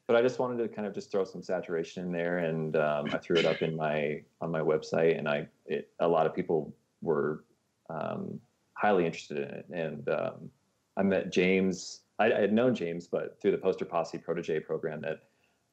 [0.09, 3.05] but I just wanted to kind of just throw some saturation in there, and um,
[3.13, 6.35] I threw it up in my on my website, and I it, a lot of
[6.35, 7.45] people were
[7.91, 8.41] um,
[8.73, 10.51] highly interested in it, and um,
[10.97, 12.01] I met James.
[12.19, 15.21] I, I, had known James, but through the Poster Posse Protege program that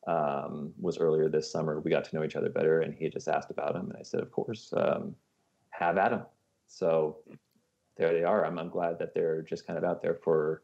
[0.05, 3.29] um, was earlier this summer, we got to know each other better, and he just
[3.29, 5.15] asked about him, and I said, of course, um,
[5.69, 6.23] have at him.
[6.67, 7.19] So
[7.95, 8.45] there they are.
[8.45, 10.63] I'm, I'm glad that they're just kind of out there for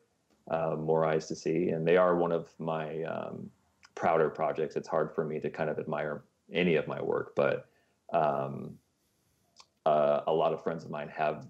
[0.49, 3.49] uh, more eyes to see, and they are one of my um,
[4.01, 4.75] prouder projects.
[4.75, 7.69] It's hard for me to kind of admire any of my work, but
[8.11, 8.73] um,
[9.85, 11.45] uh, a lot of friends of mine have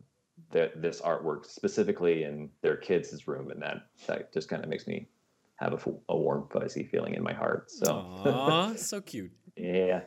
[0.51, 5.07] this artwork specifically in their kids' room, and that that just kind of makes me
[5.55, 7.71] have a, a warm, fuzzy feeling in my heart.
[7.71, 7.85] So,
[8.25, 9.31] Aww, so cute.
[9.55, 10.01] Yeah.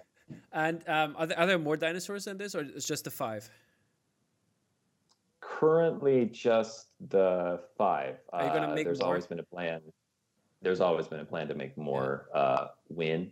[0.53, 3.49] And um, are, there, are there more dinosaurs in this, or it's just the five?
[5.41, 8.17] currently just the five.
[8.33, 9.09] Are you gonna Uh, make there's more?
[9.09, 9.81] always been a plan.
[10.65, 12.29] There's always been a plan to make more.
[12.35, 13.31] Uh, win.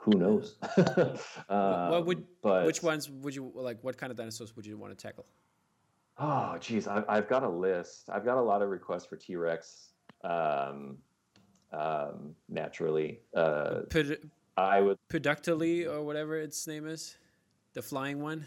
[0.00, 0.56] Who knows?
[0.74, 3.78] what would- Um, but Which ones would you like?
[3.84, 5.26] What kind of dinosaurs would you want to tackle?
[6.18, 8.08] Oh, geez, I, I've got a list.
[8.10, 9.90] I've got a lot of requests for T Rex.
[10.24, 10.98] Um,
[11.72, 13.80] um, naturally, uh,
[14.56, 14.98] I would.
[15.08, 17.16] Pedactyly or whatever its name is,
[17.74, 18.44] the flying one.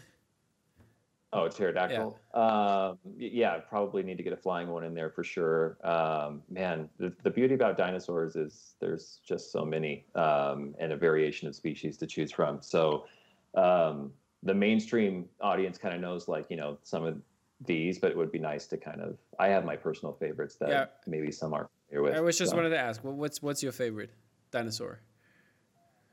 [1.32, 2.18] Oh, pterodactyl.
[2.34, 5.76] Um, yeah, I probably need to get a flying one in there for sure.
[5.82, 10.96] Um, man, the, the beauty about dinosaurs is there's just so many um, and a
[10.96, 12.62] variation of species to choose from.
[12.62, 13.06] So
[13.54, 14.12] um,
[14.44, 17.20] the mainstream audience kind of knows like you know some of
[17.64, 19.18] these, but it would be nice to kind of.
[19.38, 20.86] I have my personal favorites that Yeah.
[21.06, 22.18] maybe some aren't familiar with.
[22.18, 22.56] I was just so.
[22.56, 24.10] wanted to ask, what's what's your favorite
[24.52, 25.00] dinosaur?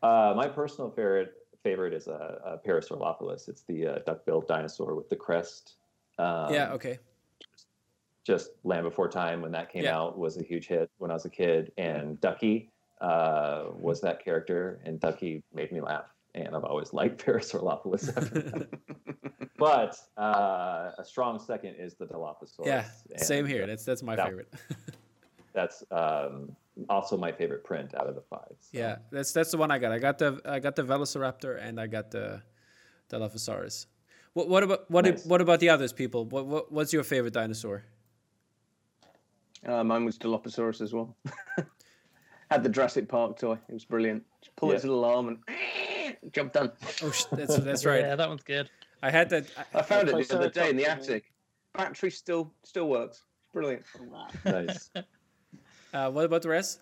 [0.01, 3.47] Uh, my personal favorite favorite is a, a Parasaurolophus.
[3.47, 5.75] It's the uh, duck-billed dinosaur with the crest.
[6.19, 6.71] Um, yeah.
[6.73, 6.99] Okay.
[8.23, 9.97] just Land Before Time when that came Yeah.
[9.97, 12.69] out was a huge hit when I was a kid, and Ducky
[13.01, 18.67] uh, was that character, and Ducky made me laugh, and I've always liked Parasaurolophus.
[19.57, 22.65] but uh, a strong second is the Dilophosaurus.
[22.65, 22.85] yeah.
[23.17, 23.65] Same here.
[23.65, 24.53] That's that's my that- favorite.
[25.53, 26.55] That's um,
[26.89, 28.55] also my favorite print out of the five.
[28.59, 28.69] so.
[28.71, 28.97] yeah.
[29.11, 29.91] That's that's the one I got.
[29.91, 32.41] I got the I got the Velociraptor and I got the
[33.09, 33.85] Dilophosaurus.
[34.33, 35.25] What what about what Nice.
[35.25, 36.25] what about the others people?
[36.25, 37.83] What, what what's your favorite dinosaur?
[39.65, 41.15] Uh, mine was Dilophosaurus as well.
[42.51, 43.57] Had the Jurassic Park toy.
[43.69, 44.23] It was brilliant.
[44.41, 44.89] Just pull its Yeah.
[44.89, 46.71] little arm and job done.
[47.01, 48.01] Oh, that's that's right.
[48.01, 48.69] Yeah, that one's good.
[49.01, 49.45] I had that.
[49.73, 51.15] I, I found it the other day in the Triceratops, I mean.
[51.17, 51.23] attic.
[51.73, 53.23] Battery still still works.
[53.53, 53.83] Brilliant.
[54.01, 54.27] Wow.
[54.45, 54.89] Nice.
[55.93, 56.81] Uh, what about the rest?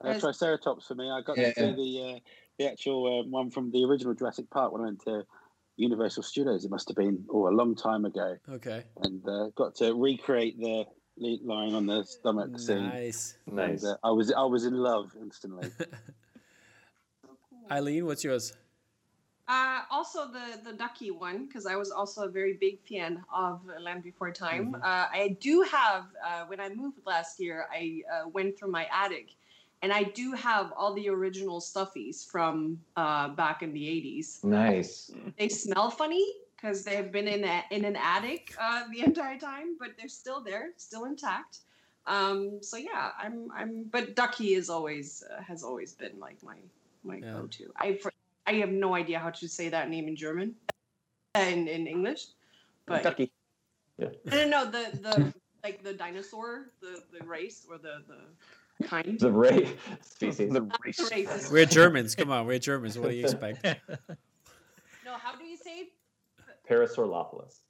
[0.00, 1.10] Uh, Triceratops for me.
[1.10, 1.52] I got Yeah.
[1.52, 2.18] to see the uh,
[2.58, 5.24] the actual um, one from the original Jurassic Park when I went to
[5.76, 6.64] Universal Studios.
[6.64, 8.84] It must have been oh a long time ago, Okay.
[9.02, 10.84] and uh, got to recreate the
[11.16, 12.82] le- lying on the stomach scene.
[12.88, 13.36] Nice.
[13.46, 13.84] nice.
[13.84, 15.70] Uh, I was I was in love instantly.
[17.70, 18.52] Eileen, what's yours?
[19.48, 23.60] Uh, also the the ducky one because I was also a very big fan of
[23.80, 24.72] Land Before Time.
[24.72, 24.82] Mhm.
[24.82, 28.88] Uh, I do have uh, when I moved last year, I uh, went through my
[28.92, 29.36] attic,
[29.82, 34.40] and I do have all the original stuffies from uh, back in the eighties.
[34.42, 35.12] Nice.
[35.38, 39.76] They smell funny because they've been in a, in an attic uh, the entire time,
[39.78, 41.60] but they're still there, still intact.
[42.06, 43.84] Um, so yeah, I'm I'm.
[43.84, 46.56] But ducky is always uh, has always been like my
[47.04, 47.32] my Yeah.
[47.34, 47.70] go-to.
[47.76, 48.15] I fr-
[48.46, 50.54] I have no idea how to say that name in German,
[51.34, 52.26] and in English,
[52.86, 53.32] but Ducky.
[54.00, 59.18] I don't know the the like the dinosaur, the the race or the the kind.
[59.18, 60.52] The ray species.
[60.52, 60.96] The race.
[60.96, 62.14] the race, We're Germans.
[62.14, 62.98] Come on, we're Germans.
[62.98, 63.66] What do you expect?
[65.04, 65.92] No, how do you say it?
[66.68, 67.60] Parasaurolophus.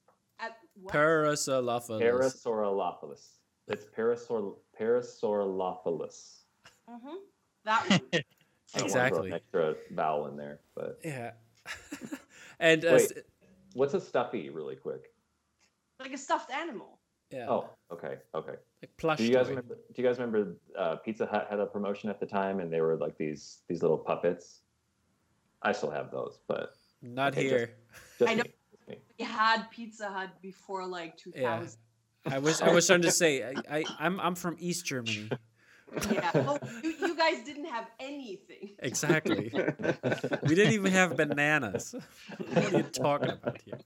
[0.41, 0.95] At what?
[0.95, 2.01] Parasaurolophus.
[2.01, 3.27] Parasaurolophus.
[3.69, 6.45] It's parasaur Parasaurolophus.
[6.89, 7.17] Mhm.
[7.65, 8.23] That one.
[8.77, 9.29] I throw Exactly.
[9.29, 11.33] an extra vowel in there, but Yeah.
[12.61, 13.13] and uh, Wait.
[13.75, 15.13] what's a stuffy, really quick?
[15.99, 16.99] like a stuffed animal.
[17.31, 18.53] yeah, Oh, okay, okay.
[18.83, 19.17] like plush.
[19.19, 19.51] Do you guys toy.
[19.51, 19.79] remember?
[19.95, 22.83] Do you guys remember uh, Pizza Hut had a promotion at the time, and they
[22.83, 24.61] were like these these little puppets?
[25.63, 27.71] I still have those, but Not Okay, here.
[28.19, 28.43] just I know-
[28.89, 28.99] me.
[29.19, 31.79] We had Pizza Hut before like 2000.
[32.27, 35.31] I was I was trying to say I, I I'm I'm from East Germany.
[36.11, 36.31] Yeah.
[36.35, 38.75] Well, you, you guys didn't have anything.
[38.81, 39.51] Exactly.
[40.43, 41.95] We didn't even have bananas.
[42.39, 43.79] What are you talking about here?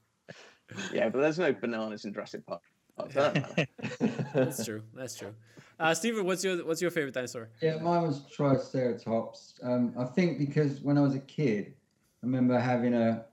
[0.93, 2.61] Yeah, but there's no bananas in Jurassic Park.
[2.97, 4.29] Oh, so that doesn't matter.
[4.33, 4.83] That's true.
[4.93, 5.33] That's true.
[5.79, 7.49] Uh, Steven, what's your what's your favorite dinosaur?
[7.61, 9.59] Yeah, mine was Triceratops.
[9.63, 11.73] Um, I think because when I was a kid,
[12.21, 13.25] I remember having a,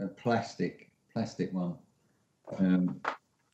[0.00, 1.76] a plastic plastic one,
[2.58, 3.00] um,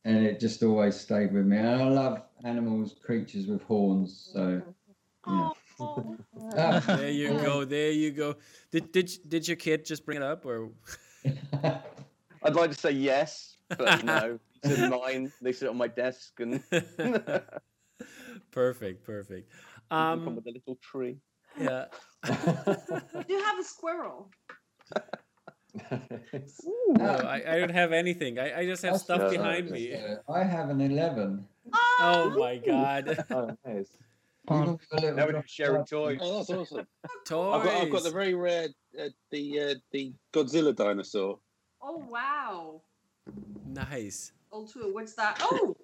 [0.05, 1.57] and it just always stayed with me.
[1.57, 4.29] And I love animals, creatures with horns.
[4.33, 4.61] So
[5.27, 5.49] yeah.
[5.79, 6.17] Oh.
[6.87, 7.65] There you go.
[7.65, 8.35] There you go.
[8.71, 10.69] Did did did your kid just bring it up or?
[12.43, 14.39] I'd like to say yes, but no.
[14.63, 15.31] It's are mine.
[15.41, 16.61] They sit on my desk and
[18.51, 19.03] perfect.
[19.03, 19.49] Perfect.
[19.89, 20.35] come Um.
[20.35, 21.17] with a little tree.
[21.59, 21.85] Yeah.
[22.23, 24.29] I do have a squirrel.
[26.89, 28.37] No, I, I don't have anything.
[28.37, 29.97] I, I just have That's stuff behind uh, me.
[30.29, 31.47] I have an eleven.
[31.99, 33.23] Oh my god.
[33.31, 33.89] oh, nice.
[34.49, 36.19] Even with a little Now we're sharing toys.
[36.21, 36.87] oh, that's awesome.
[37.25, 37.53] Toys.
[37.55, 41.39] I've got, I've got the very rare uh, the uh, the Godzilla dinosaur.
[41.81, 42.81] Oh wow.
[43.67, 44.31] Nice.
[44.51, 44.91] Oh, two.
[44.93, 45.37] What's that?
[45.41, 45.75] Oh,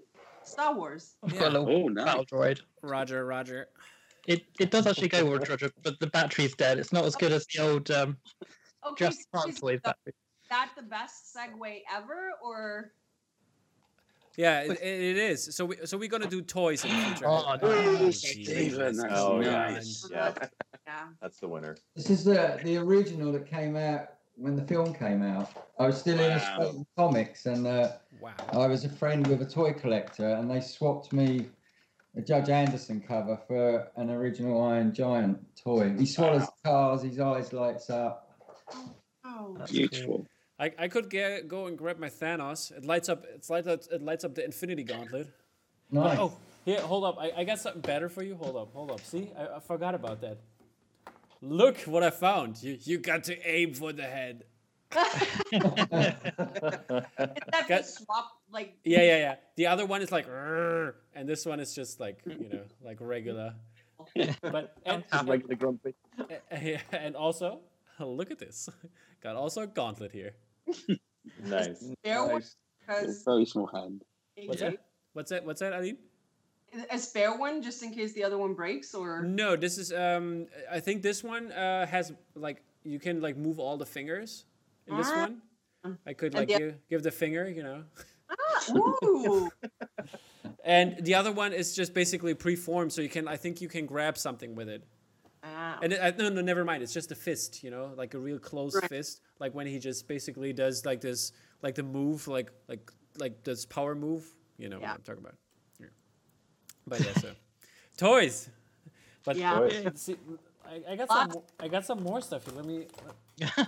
[0.43, 1.15] Star Wars.
[1.23, 1.39] I've Yeah.
[1.41, 2.05] got a little Oh, nice.
[2.05, 2.61] battle droid.
[2.81, 3.25] Roger.
[3.25, 3.67] Roger.
[4.25, 6.79] It it does actually go with Roger, but the battery's dead.
[6.79, 8.17] It's not as good as the old um,
[8.85, 10.13] Okay, Just so is toy battery.
[10.49, 12.91] that the best segue ever, or
[14.37, 15.55] Yeah, it, it is.
[15.55, 17.27] So we so we're gonna do toys in the future.
[17.27, 18.21] Oh, Oh, nice.
[18.21, 20.07] Stephen, that's Oh, nice.
[20.11, 20.31] Yeah,
[20.85, 21.03] Yeah.
[21.21, 21.75] that's the winner.
[21.95, 25.49] This is the the original that came out when the film came out.
[25.79, 26.23] I was still Wow.
[26.29, 28.33] illustrating comics, and uh, Wow.
[28.53, 31.49] I was a friend with a toy collector, and they swapped me
[32.15, 35.95] a Judge Anderson cover for an original Iron Giant toy.
[35.97, 38.31] He swallows cars, his eyes lights up.
[39.25, 39.55] Oh.
[39.57, 40.27] That's Beautiful.
[40.59, 42.71] I, I could get, go and grab my Thanos.
[42.75, 43.25] It lights up.
[43.35, 43.81] It's light up.
[43.91, 45.27] It lights up the Infinity Gauntlet.
[45.91, 46.17] Nice.
[46.19, 46.33] Oh,
[46.65, 47.17] here, hold up.
[47.19, 48.35] I, I got something better for you.
[48.35, 49.01] Hold up, hold up.
[49.01, 50.37] See, I, I forgot about that.
[51.41, 52.61] Look what I found.
[52.63, 54.43] You you got to aim for the head.
[54.91, 56.15] that
[57.67, 59.35] Got- swap like Yeah, yeah, yeah.
[59.55, 60.27] The other one is like,
[61.13, 63.53] and this one is just like you know, like regular.
[64.41, 65.95] But and, Just regular grumpy.
[66.51, 67.59] and, and also,
[67.99, 68.69] look at this.
[69.21, 70.33] Got also a gauntlet here.
[71.43, 71.79] Nice.
[72.01, 72.55] spare one Nice.
[72.79, 74.03] because Very small hand.
[74.45, 74.77] What's that?
[75.13, 75.45] What's that?
[75.45, 75.97] What's that, Eileen?
[76.91, 79.91] a spare one just in case the other one breaks or No, this is.
[79.93, 84.45] Um, I think this one uh, has like you can like move all the fingers
[84.87, 85.29] in this Ah.
[85.83, 85.97] one.
[86.05, 87.83] I could like the- give, give the finger, you know.
[88.29, 89.49] ah, ooh.
[90.63, 93.25] And the other one is just basically preformed, so you can.
[93.27, 94.83] I think you can grab something with it.
[95.43, 95.79] Ah.
[95.81, 96.83] And it, uh, no, no, never mind.
[96.83, 98.89] It's just a fist, you know, like a real close Right.
[98.89, 101.31] fist, like when he just basically does like this,
[101.61, 104.25] like the move, like like like this power move.
[104.57, 104.89] You know Yeah.
[104.91, 105.35] what I'm talking about.
[105.79, 105.87] Yeah.
[106.87, 107.31] But yeah, so
[107.97, 108.49] toys.
[109.23, 109.59] But Yeah.
[109.59, 109.91] Toys.
[109.95, 110.15] see,
[110.65, 111.41] I, I got some.
[111.59, 112.55] I got some more stuff here.
[112.55, 112.87] Let me.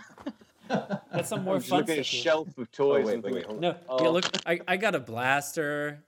[0.69, 2.11] Got some more I'm just fun looking at a stuff.
[2.13, 2.21] here.
[2.21, 3.43] shelf of Oh, toys wait, and wait, wait.
[3.45, 4.03] thinking, No, Oh.
[4.03, 6.03] yeah, look, I, I got a blaster.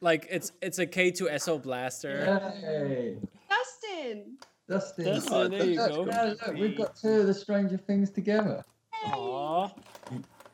[0.00, 2.38] Like it's it's a K2SO blaster.
[2.60, 3.16] Hey,
[3.48, 4.36] Dustin.
[4.68, 5.04] Dustin.
[5.04, 6.04] Dustin, there you Look, go.
[6.04, 8.62] now look, we've got two of the Stranger Things together.
[9.06, 9.70] Aw.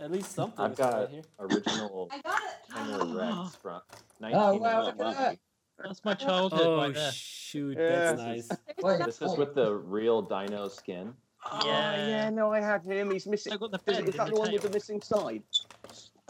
[0.00, 0.64] At least something.
[0.64, 1.22] I've is right got here.
[1.40, 2.74] original I got it.
[2.74, 3.80] Kenner Rex from
[4.24, 5.14] Oh, wow, look at 1991.
[5.14, 5.38] that.
[5.82, 7.10] That's my childhood Oh right there.
[7.12, 8.12] shoot, Yeah.
[8.12, 8.48] that's nice.
[8.82, 11.12] Wait, This is with the real dino skin.
[11.50, 12.06] Oh, Yeah.
[12.06, 13.10] yeah, no, I have him.
[13.10, 13.52] He's missing.
[13.52, 14.74] I got the Is, bend is that in the the one with the tail.
[14.74, 15.42] missing side?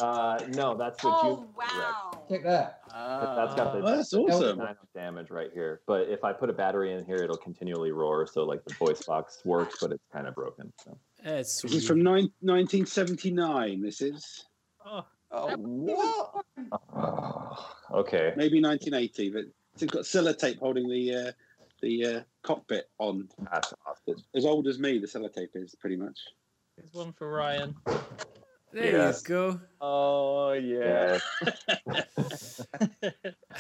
[0.03, 1.73] Uh, no, that's the Oh Junior Rex.
[1.75, 2.25] wow.
[2.29, 2.81] check that.
[2.89, 4.61] But Ah, that's got the Oh, that's awesome.
[4.95, 5.81] damage right here.
[5.87, 8.27] But if I put a battery in here, it'll continually roar.
[8.27, 10.73] So like the voice box works, but it's kind of broken.
[10.85, 10.99] So.
[11.23, 11.75] That's This sweet.
[11.83, 13.81] is from nine, 1979.
[13.83, 14.45] This is
[14.85, 16.45] Oh, oh, what?
[17.93, 18.33] Okay.
[18.37, 19.45] maybe 1980, but
[19.75, 21.33] it's got sellotape holding the uh,
[21.83, 23.29] the uh, cockpit on.
[23.53, 24.23] That's awesome.
[24.35, 24.99] As old as me.
[24.99, 26.19] The sellotape is pretty much.
[26.77, 27.75] there's one for Ryan.
[28.73, 29.23] There Yes.
[29.23, 29.61] you go.
[29.81, 31.19] Oh, yeah.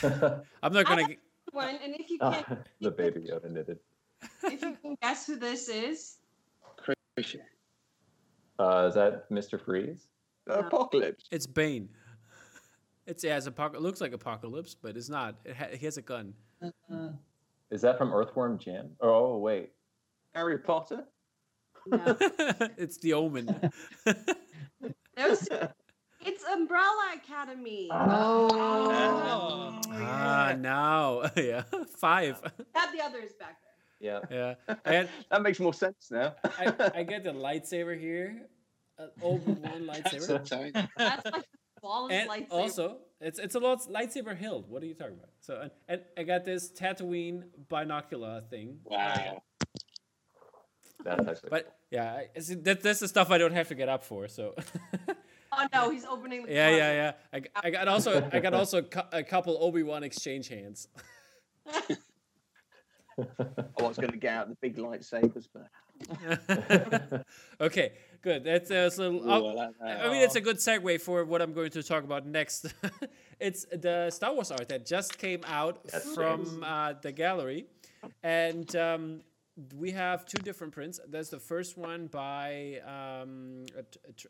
[0.63, 1.07] I'm not gonna.
[1.09, 1.19] g-
[1.53, 3.79] One, and if you Ah, can, the baby Yoda knitted.
[4.45, 6.19] if you can guess who this is,
[8.59, 9.61] Uh, is that Mr.
[9.63, 10.07] Freeze?
[10.49, 11.25] Apocalypse.
[11.31, 11.89] It's Bane.
[13.07, 15.37] It's yeah, it's apoc- It looks like Apocalypse, but it's not.
[15.45, 16.35] It ha- he has a gun.
[16.63, 17.09] Uh,
[17.71, 18.91] Is that from Earthworm Jim?
[19.01, 19.71] Oh, wait.
[20.35, 21.05] Harry Potter.
[21.87, 22.17] no.
[22.79, 23.49] it's the Omen.
[25.15, 25.49] There's,
[26.27, 27.89] it's Umbrella Academy.
[27.91, 29.81] oh.
[29.91, 31.63] ah, now yeah,
[31.97, 32.41] five.
[32.75, 33.59] Have the others back
[34.01, 34.21] there.
[34.31, 34.55] Yeah.
[34.69, 36.35] Yeah, and that makes more sense now.
[36.45, 38.49] I, I get the lightsaber here,
[38.99, 40.89] uh, Obi Wan That's so lightsaber, tight.
[40.97, 41.45] That's like the
[41.81, 42.47] smallest and lightsaber.
[42.51, 44.69] also it's it's a lot lightsaber hilt.
[44.69, 45.31] What are you talking about?
[45.41, 48.79] So and, and I got this Tatooine binocular thing.
[48.85, 49.43] Wow.
[51.05, 51.51] That's actually.
[51.51, 54.29] But yeah, I- see, that, that's the stuff I don't have to get up for.
[54.29, 54.55] So
[55.53, 56.79] oh no, he's opening the yeah, closet.
[56.79, 57.41] yeah, yeah.
[57.63, 60.89] I got also I got also a couple Obi Wan exchange hands.
[63.19, 65.69] I was going to get out the big lightsabers, but
[67.61, 67.93] okay,
[68.23, 68.43] good.
[68.43, 69.13] That's uh, so.
[69.13, 70.01] Ooh, I'll- I like that.
[70.07, 72.73] I mean, it's a good segue for what I'm going to talk about next.
[73.39, 77.67] it's the Star Wars art that just came out Yes, from uh, the gallery,
[78.23, 79.21] and um,
[79.77, 81.01] we have two different prints.
[81.09, 83.83] There's the first one by um, uh,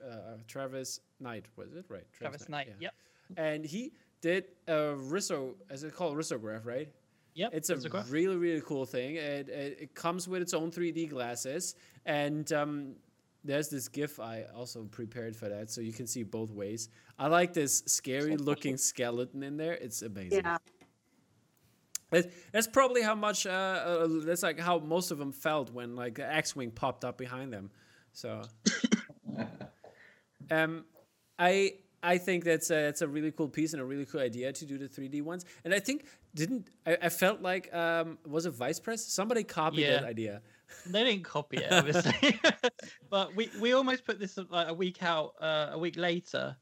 [0.04, 2.04] uh, uh, Travis Knight, was it right?
[2.12, 2.68] Travis Knight.
[2.68, 2.74] yeah.
[2.80, 2.94] Yep.
[3.36, 6.88] And he did a riso, as it called, risograph, right?
[7.34, 7.50] Yep.
[7.54, 8.10] It's a Risograph.
[8.12, 9.16] really, really cool thing.
[9.16, 12.94] It, it, it comes with its own 3D glasses, and um,
[13.42, 16.90] there's this GIF I also prepared for that, so you can see both ways.
[17.18, 19.72] I like this scary-looking skeleton in there.
[19.74, 20.42] It's amazing.
[20.44, 20.58] Yeah.
[22.52, 23.46] That's, probably how much.
[23.46, 27.18] Uh, uh, that's like how most of them felt when like the X-wing popped up
[27.18, 27.70] behind them.
[28.12, 28.42] So,
[30.50, 30.84] um,
[31.38, 34.52] I I think that's a, that's a really cool piece and a really cool idea
[34.52, 35.44] to do the 3D ones.
[35.64, 39.86] And I think didn't I, I felt like um was it Vice Press somebody copied
[39.86, 40.42] that idea.
[40.86, 42.40] They didn't copy it, obviously,
[43.10, 46.56] but we we almost put this like a week out, uh, a week later,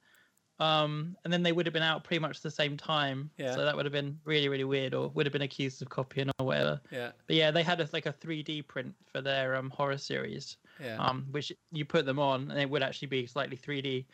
[0.60, 3.30] Um, and then they would have been out pretty much the same time.
[3.38, 3.54] Yeah.
[3.54, 6.30] So that would have been really, really weird, or would have been accused of copying
[6.38, 6.80] or whatever.
[6.90, 10.58] Yeah, But yeah, they had a, like a 3D print for their um, horror series,
[10.78, 14.04] yeah, um, which you put them on and it would actually be slightly 3D.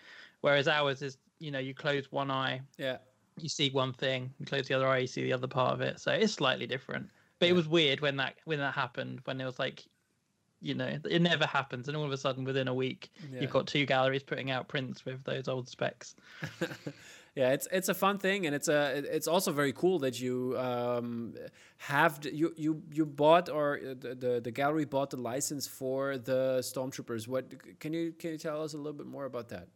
[0.42, 2.99] Whereas ours is, you know, you close one eye, yeah.
[3.40, 5.80] you see one thing, you close the other eye, you see the other part of
[5.80, 5.99] it.
[5.99, 7.11] So it's slightly different.
[7.40, 7.53] But Yeah.
[7.53, 9.84] it was weird when that when that happened, when it was like,
[10.61, 13.40] you know, it never happens, and all of a sudden within a week, yeah.
[13.40, 16.14] you've got two galleries putting out prints with those old specs.
[17.34, 20.57] yeah, it's it's a fun thing, and it's a it's also very cool that you
[20.59, 21.34] um,
[21.76, 26.16] have you you you bought or uh, the, the the gallery bought the license for
[26.16, 27.28] the stormtroopers.
[27.28, 29.68] What can you can you tell us a little bit more about that?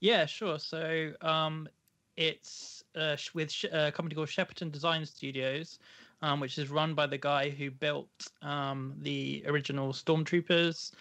[0.00, 0.58] Yeah, sure.
[0.58, 1.68] So um,
[2.16, 5.78] it's uh, with sh- a company called Shepperton Design Studios,
[6.22, 8.08] um, which is run by the guy who built
[8.42, 10.92] um, the original Stormtroopers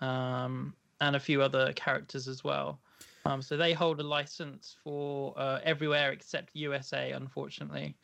[0.00, 2.80] um, and a few other characters as well.
[3.24, 7.96] Um, so they hold a license for uh, everywhere except USA, unfortunately.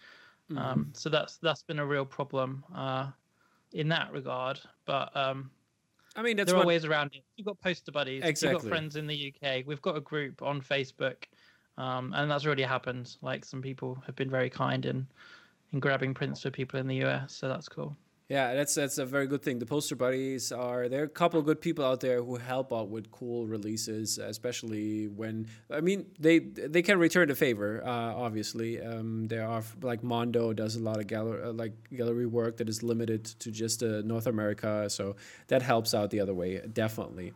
[0.57, 3.09] Um, so that's that's been a real problem uh,
[3.72, 4.61] in that regard.
[4.85, 5.51] But um,
[6.16, 7.22] I mean, that's there are what, ways around it.
[7.37, 8.22] You've got poster buddies.
[8.22, 8.55] Exactly.
[8.55, 9.64] You've got friends in the UK.
[9.66, 11.25] We've got a group on Facebook,
[11.79, 13.16] um, and that's already happened.
[13.22, 15.07] Like some people have been very kind in
[15.75, 17.97] in grabbing prints for people in the US, so that's cool.
[18.29, 19.59] Yeah, that's that's a very good thing.
[19.59, 22.72] The poster buddies are there are a couple of good people out there who help
[22.72, 27.83] out with cool releases, especially when I mean they they can return the favor.
[27.85, 32.25] Uh, obviously, um, there are like Mondo does a lot of gallery uh, like gallery
[32.25, 35.16] work that is limited to just uh, North America, so
[35.49, 37.35] that helps out the other way definitely.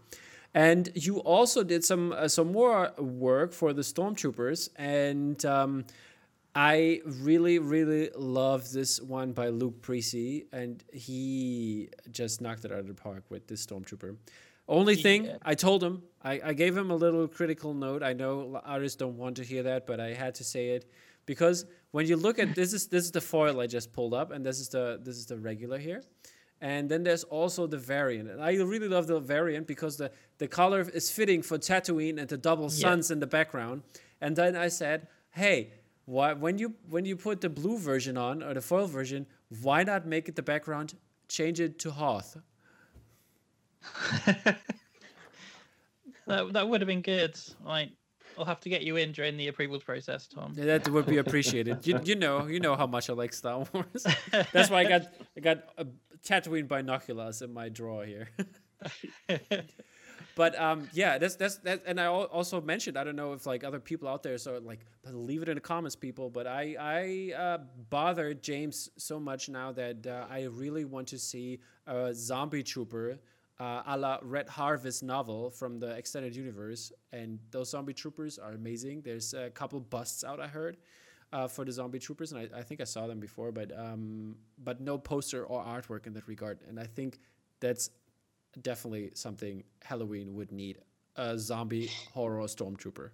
[0.55, 5.84] And you also did some uh, some more work for the Stormtroopers, and um,
[6.61, 12.81] I really, really love this one by Luke Preece, and he just knocked it out
[12.81, 14.17] of the park with this Stormtrooper.
[14.67, 15.37] Only thing Yeah.
[15.43, 18.03] I told him, I, I gave him a little critical note.
[18.03, 20.91] I know artists don't want to hear that, but I had to say it
[21.27, 24.33] because when you look at this is this is the foil I just pulled up,
[24.33, 26.03] and this is the this is the regular here.
[26.61, 28.29] And then there's also the variant.
[28.31, 32.29] And I really love the variant because the, the color is fitting for Tatooine and
[32.29, 32.83] the double Yeah.
[32.85, 33.83] suns in the background.
[34.21, 35.71] And then I said, hey,
[36.09, 39.27] why, when you when you put the blue version on or the foil version,
[39.61, 40.95] why not make it the background,
[41.29, 42.39] change it to Hoth?
[46.27, 47.39] That that would have been good.
[47.63, 47.91] Like
[48.39, 50.55] I'll have to get you in during the approvals process, Tom.
[50.57, 51.87] Yeah, That would be appreciated.
[51.87, 54.07] you, you know you know how much I like Star Wars.
[54.53, 55.03] That's why I got
[55.37, 55.87] I got a
[56.27, 58.29] Tatooine binoculars in my drawer here.
[60.39, 63.64] But um, yeah, that's that's that, and I also mentioned I don't know if like
[63.64, 66.30] other people out there, so like leave it in the comments, people.
[66.30, 67.59] But I I uh,
[67.91, 71.59] bothered James so much now that uh, I really want to see
[71.89, 73.18] a zombie trooper.
[73.59, 78.53] Uh, a la Red Harvest novel from the extended universe, and those zombie troopers are
[78.53, 79.03] amazing.
[79.03, 80.76] There's a couple busts out I heard
[81.32, 84.36] uh, for the zombie troopers, and I, I think I saw them before, but um,
[84.62, 86.61] but no poster or artwork in that regard.
[86.68, 87.18] And I think
[87.59, 87.91] that's
[88.61, 90.78] definitely something Halloween would need
[91.16, 93.11] a zombie horror stormtrooper.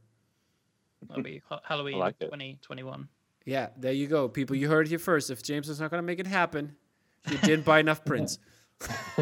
[1.08, 3.08] That'll be Halloween like 2021.
[3.44, 4.56] Yeah, there you go, people.
[4.56, 5.30] You heard it here first.
[5.30, 6.76] If James is not going to make it happen,
[7.30, 8.38] you didn't buy enough prints.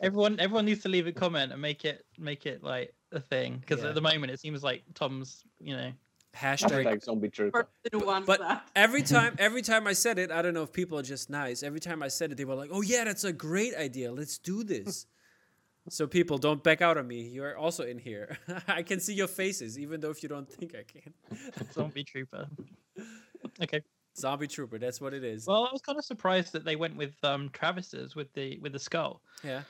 [0.00, 3.56] Everyone, everyone needs to leave a comment and make it make it like a thing
[3.58, 3.88] because Yeah.
[3.88, 5.92] at the moment it seems like Tom's, you know,
[6.36, 6.84] Hashtag.
[6.84, 7.68] Hashtag zombie trooper.
[7.84, 10.98] Person who But every time, every time I said it, I don't know if people
[10.98, 11.62] are just nice.
[11.62, 14.10] Every time I said it, they were like, "Oh yeah, that's a great idea.
[14.10, 15.06] Let's do this."
[15.88, 17.22] So people don't back out on me.
[17.22, 18.38] You're also in here.
[18.68, 21.14] I can see your faces, even though if you don't think I can.
[21.72, 22.48] zombie trooper.
[23.62, 23.82] Okay.
[24.16, 24.78] Zombie trooper.
[24.78, 25.46] That's what it is.
[25.46, 28.72] Well, I was kind of surprised that they went with um Travis's with the with
[28.72, 29.20] the skull.
[29.44, 29.62] yeah.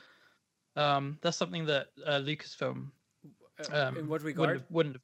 [0.77, 2.91] Um, that's something that uh, Lucasfilm
[3.59, 5.01] Uh, um, in what wouldn't have, wouldn't have.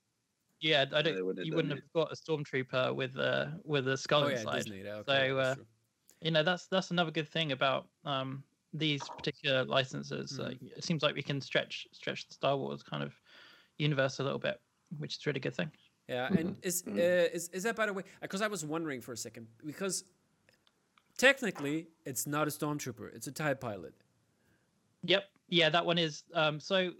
[0.62, 1.26] Yeah, I don't.
[1.26, 1.84] wouldn't you wouldn't it.
[1.84, 4.56] have got a stormtrooper with a with a skull Oh yeah, inside.
[4.64, 4.84] Disney.
[4.84, 5.56] yeah, Okay, So, uh.
[6.22, 8.44] You know, that's that's another good thing about um
[8.74, 10.40] these particular licenses.
[10.40, 10.48] Mm.
[10.48, 13.14] Uh, it seems like we can stretch stretch the Star Wars kind of
[13.78, 14.60] universe a little bit,
[14.98, 15.72] which is a really good thing.
[16.08, 16.38] Yeah, Mm-hmm.
[16.38, 16.92] and is uh,
[17.34, 18.04] is is that by the way?
[18.22, 20.04] Because I was wondering for a second because
[21.18, 23.94] technically it's not a stormtrooper; it's a Tie pilot.
[25.04, 25.24] Yep.
[25.50, 26.24] Yeah, that one is.
[26.34, 26.92] Um, so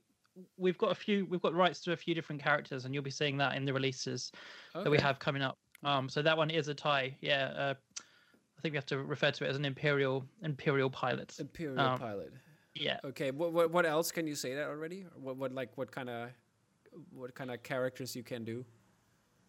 [0.58, 1.26] we've got a few.
[1.26, 3.74] We've got rights to a few different characters, and you'll be seeing that in the
[3.74, 4.32] releases
[4.74, 5.58] that we have coming up.
[5.84, 7.16] Um, so that one is a tie.
[7.22, 7.46] Yeah.
[7.58, 7.74] Uh,
[8.62, 11.36] I think we have to refer to it as an imperial imperial pilot.
[11.40, 12.32] Imperial Um, pilot.
[12.76, 13.00] Yeah.
[13.04, 13.32] Okay.
[13.32, 15.08] What, what what else can you say that already?
[15.16, 16.30] What what like what kind of
[17.12, 18.64] what kind of characters you can do?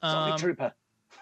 [0.02, 0.72] Zombie Um, trooper.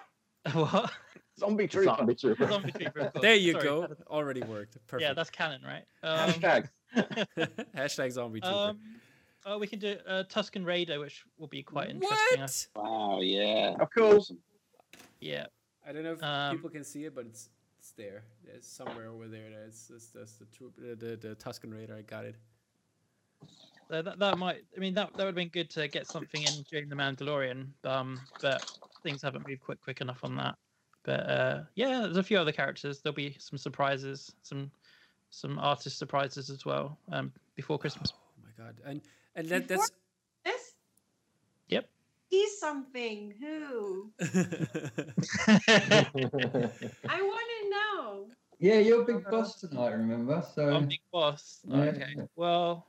[0.52, 0.92] what?
[1.36, 1.96] Zombie trooper.
[1.96, 2.48] Zombie trooper.
[2.48, 3.10] Zombie trooper.
[3.20, 3.88] There you Sorry, go.
[4.06, 4.76] Already worked.
[4.86, 5.02] Perfect.
[5.08, 5.84] Yeah, that's canon, right?
[6.04, 6.68] Um, Hashtag.
[7.76, 8.56] Hashtag zombie trooper.
[8.56, 8.78] um,
[9.44, 12.40] Oh, we can do uh, Tusken Raider, which will be quite interesting.
[12.40, 12.66] What?
[12.76, 13.74] Wow, yeah.
[13.80, 14.14] Of course.
[14.30, 14.38] Awesome.
[15.18, 15.46] Yeah.
[15.84, 17.48] I don't know if Um, people can see it, but it's
[17.90, 18.22] it's there.
[18.46, 19.48] It's somewhere over there.
[19.66, 21.96] It's it's that's the troop, the, the the Tusken Raider.
[21.96, 22.36] I got it.
[23.88, 26.42] So that, that might, I mean, that, that would have been good to get something
[26.42, 28.70] in during the Mandalorian, um, but
[29.02, 30.54] things haven't moved quick quick enough on that.
[31.02, 33.00] But uh, yeah, there's a few other characters.
[33.00, 34.70] There'll be some surprises, some
[35.30, 38.12] some artist surprises as well um, before Christmas.
[38.12, 38.76] Oh my god!
[38.84, 39.00] And
[39.34, 39.90] and that that's
[40.44, 40.74] This?
[41.68, 41.88] Yep.
[42.28, 43.34] He's something.
[43.40, 44.12] Who?
[44.20, 44.26] I
[47.22, 48.26] want to know.
[48.58, 50.44] Yeah, you're a big boss tonight, remember?
[50.54, 51.60] So I'm Big Boss.
[51.66, 51.76] Yeah.
[51.78, 52.14] Okay.
[52.36, 52.86] Well,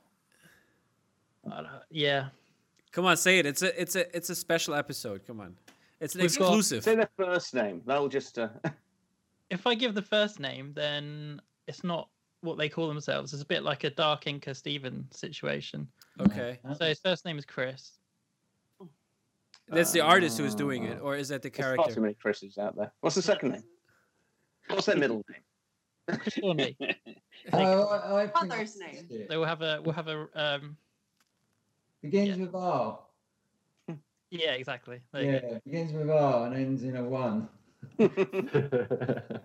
[1.50, 2.28] I don't- yeah.
[2.92, 3.46] Come on, say it.
[3.46, 5.26] It's a it's a it's a special episode.
[5.26, 5.56] Come on,
[5.98, 6.84] it's an We've got- exclusive.
[6.84, 7.80] Say their first name.
[7.86, 8.38] That'll just.
[8.38, 8.48] Uh,
[9.50, 12.08] If I give the first name, then it's not
[12.40, 13.34] what they call themselves.
[13.34, 15.86] It's a bit like a Dark Inker Steven situation.
[16.20, 17.98] Okay, So his first name is Chris.
[19.68, 22.00] that's the artist who is doing it, or is that the there's far too character?
[22.00, 22.92] many Chris's out there.
[23.02, 23.62] What's the second name?
[24.68, 26.18] What's their middle name?
[26.18, 26.76] Chris Thornley.
[27.52, 29.06] Oh, I, I think Mother's that's name.
[29.10, 29.26] it.
[29.30, 30.76] So we'll have a we'll have a um
[32.02, 32.98] Begins with R.
[34.30, 35.00] yeah exactly.
[35.12, 35.60] There you Yeah, go.
[35.64, 37.48] begins with R and ends in a one.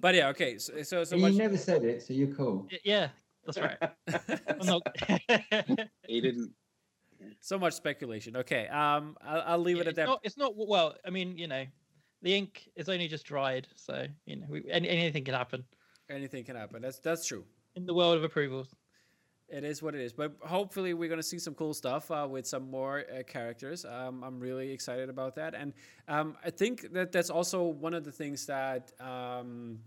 [0.00, 0.56] But yeah, okay.
[0.58, 1.32] So so, so And much.
[1.32, 2.66] you never said it, so you're cool.
[2.84, 3.08] Yeah,
[3.44, 3.76] that's right.
[4.08, 4.82] I'm not-
[6.06, 6.52] He didn't.
[7.40, 8.36] so much speculation.
[8.36, 10.06] Okay, um, I'll, I'll leave Yeah, it at that.
[10.06, 10.94] not it's not well.
[11.04, 11.64] I mean, you know,
[12.22, 15.64] the ink is only just dried, so you know we, any, anything can happen
[16.10, 16.82] Anything can happen.
[16.82, 17.44] That's that's true.
[17.76, 18.74] in the world of approvals.
[19.48, 20.12] It is what it is.
[20.12, 23.84] But hopefully, we're going to see some cool stuff uh, with some more uh, characters.
[23.84, 25.54] Um, I'm really excited about that.
[25.54, 25.72] And
[26.08, 28.92] um, I think that that's also one of the things that.
[29.00, 29.78] Um,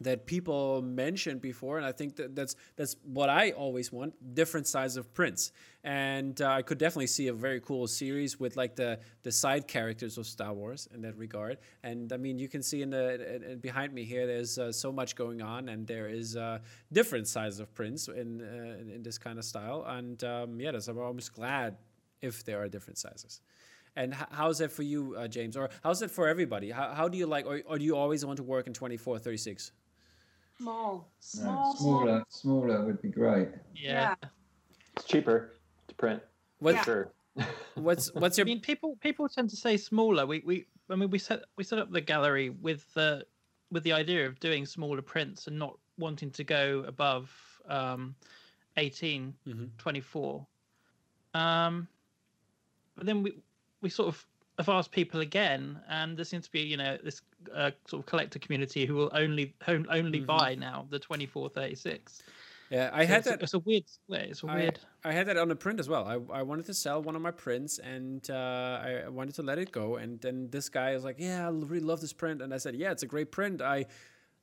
[0.00, 4.66] that people mentioned before, and I think that that's that's what I always want: different
[4.66, 5.52] size of prints.
[5.84, 9.68] And uh, I could definitely see a very cool series with like the the side
[9.68, 11.58] characters of Star Wars in that regard.
[11.82, 14.92] And I mean, you can see in the in, behind me here, there's uh, so
[14.92, 16.58] much going on, and there is uh,
[16.92, 19.84] different sizes of prints in uh, in, in this kind of style.
[19.86, 21.76] And um, yeah, that's, I'm almost glad
[22.20, 23.40] if there are different sizes.
[23.96, 25.56] And how's that for you, uh, James?
[25.56, 26.70] Or how's it for everybody?
[26.70, 29.18] How, how do you like, or, or do you always want to work in 24,
[29.18, 29.72] 36?
[30.58, 30.92] Small.
[30.94, 31.76] No, Small.
[31.76, 33.48] smaller, smaller would be great.
[33.74, 34.14] Yeah.
[34.22, 34.28] Yeah.
[34.96, 35.52] it's cheaper
[35.88, 36.22] to print.
[36.60, 36.82] What, Yeah.
[36.84, 37.12] Sure.
[37.74, 40.24] What's what's I your mean, people people tend to say smaller.
[40.26, 43.26] We we I mean we set we set up the gallery with the
[43.70, 47.30] with the idea of doing smaller prints and not wanting to go above
[47.68, 48.14] um,
[48.78, 49.68] 18, Mhm.
[49.76, 50.46] 24.
[51.34, 51.86] Um,
[52.94, 53.34] but then we
[53.82, 54.26] we sort of
[54.56, 57.20] have asked people again, and there seems to be you know this
[57.54, 60.26] uh, sort of collector community who will only only Mhm.
[60.26, 62.22] buy now the 24, 36.
[62.68, 63.42] Yeah, I So had it's, a- that.
[63.42, 64.22] It's a weird split.
[64.30, 64.80] It's a I, weird.
[65.04, 66.04] I had that on a print as well.
[66.04, 69.58] I, I wanted to sell one of my prints and uh, I wanted to let
[69.58, 69.96] it go.
[69.96, 72.74] And then this guy was like, "Yeah, I really love this print." And I said,
[72.74, 73.62] "Yeah, it's a great print.
[73.62, 73.86] I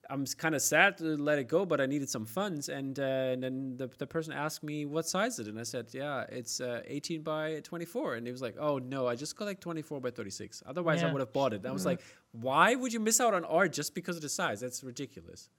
[0.09, 3.03] I'm kind of sad to let it go, but I needed some funds." And, uh,
[3.03, 6.25] and then the, the person asked me what size is it, and I said, "Yeah,
[6.29, 9.59] it's uh, 18 by 24." And he was like, "Oh no, I just got like
[9.59, 10.63] 24 by 36.
[10.65, 12.01] Otherwise, I would have bought it." And I was like,
[12.31, 14.59] "Why would you miss out on art just because of the size?
[14.59, 15.49] That's ridiculous."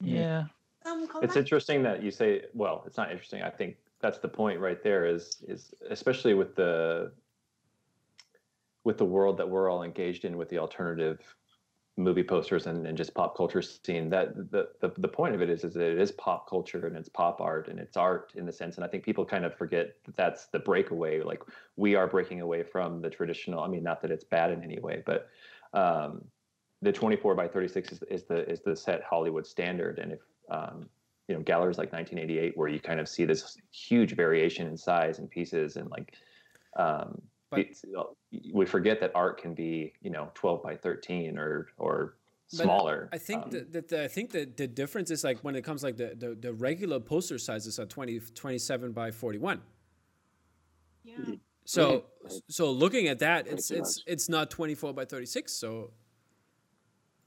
[0.00, 0.44] yeah.
[0.84, 2.42] Some It's collect- interesting that you say.
[2.54, 3.42] Well, it's not interesting.
[3.42, 5.06] I think that's the point right there.
[5.06, 7.12] Is is especially with the
[8.84, 11.20] with the world that we're all engaged in with the alternative
[11.96, 15.50] movie posters and, and just pop culture scene that the, the the point of it
[15.50, 18.46] is is that it is pop culture and it's pop art and it's art in
[18.46, 21.42] the sense and i think people kind of forget that that's the breakaway like
[21.76, 24.78] we are breaking away from the traditional i mean not that it's bad in any
[24.78, 25.28] way but
[25.74, 26.24] um
[26.82, 29.98] the 24 by 36 is, is the is the set hollywood standard.
[29.98, 30.20] And if
[30.50, 30.88] um
[31.28, 35.18] you know galleries like 1988 where you kind of see this huge variation in size
[35.18, 36.14] and pieces and like
[36.76, 37.22] um
[37.52, 37.84] But- it's,
[38.52, 42.16] we forget that art can be you know 12 by 13 or or
[42.48, 45.54] smaller I think Um, that, that the, I think that the difference is like when
[45.54, 49.60] it comes like the, the, the regular poster sizes are 20, 27 by 41.
[51.04, 51.16] yeah.
[51.64, 52.32] So Right.
[52.48, 55.52] so looking at that, it's it's it's not 24 by 36.
[55.52, 55.92] So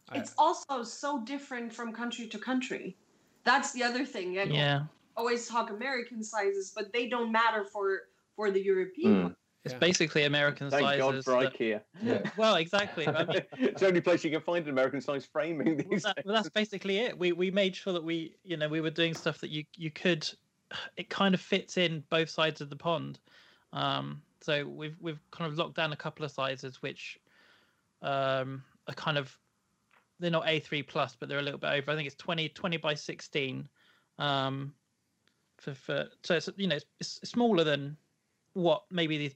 [0.09, 2.97] I- It's also so different from country to country.
[3.43, 4.33] That's the other thing.
[4.33, 4.43] Yeah.
[4.45, 4.79] Yeah.
[5.17, 9.29] Always talk American sizes, but they don't matter for for the European.
[9.29, 9.35] Mm.
[9.65, 9.73] One.
[9.73, 9.79] It's Yeah.
[9.79, 11.01] basically American Thank sizes.
[11.01, 11.81] God for that- IKEA.
[12.01, 12.31] Yeah.
[12.37, 13.07] well, exactly.
[13.07, 16.03] I mean, it's the only place you can find an American size framing well, these
[16.03, 16.25] that, days.
[16.25, 17.17] well, that's basically it.
[17.17, 19.91] We we made sure that we you know we were doing stuff that you you
[19.91, 20.29] could.
[20.97, 23.19] It kind of fits in both sides of the pond.
[23.71, 27.19] Um, so we've we've kind of locked down a couple of sizes which
[28.01, 29.37] um, are kind of
[30.19, 31.91] they're not A3 plus, but they're a little bit over.
[31.91, 33.67] I think it's 20, 20 by 16.
[34.17, 34.73] Um,
[35.57, 37.95] for for so it's you know it's, it's smaller than
[38.53, 39.33] what maybe the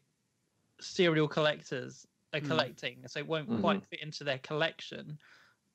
[0.81, 2.47] serial collectors are Mm.
[2.47, 3.59] collecting, so it won't Mhm.
[3.61, 5.19] quite fit into their collection.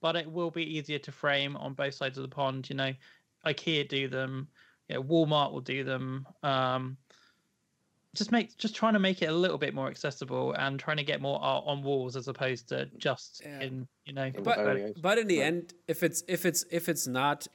[0.00, 2.68] But it will be easier to frame on both sides of the pond.
[2.70, 2.94] You know,
[3.46, 4.50] IKEA do them,
[4.88, 6.26] you know, Walmart will do them.
[6.42, 6.98] Um,
[8.14, 11.04] just make just trying to make it a little bit more accessible and trying to
[11.04, 13.60] get more art on walls as opposed to just Yeah.
[13.62, 14.30] in you know.
[14.44, 15.46] But but in the Right.
[15.46, 17.46] end, if it's if it's if it's not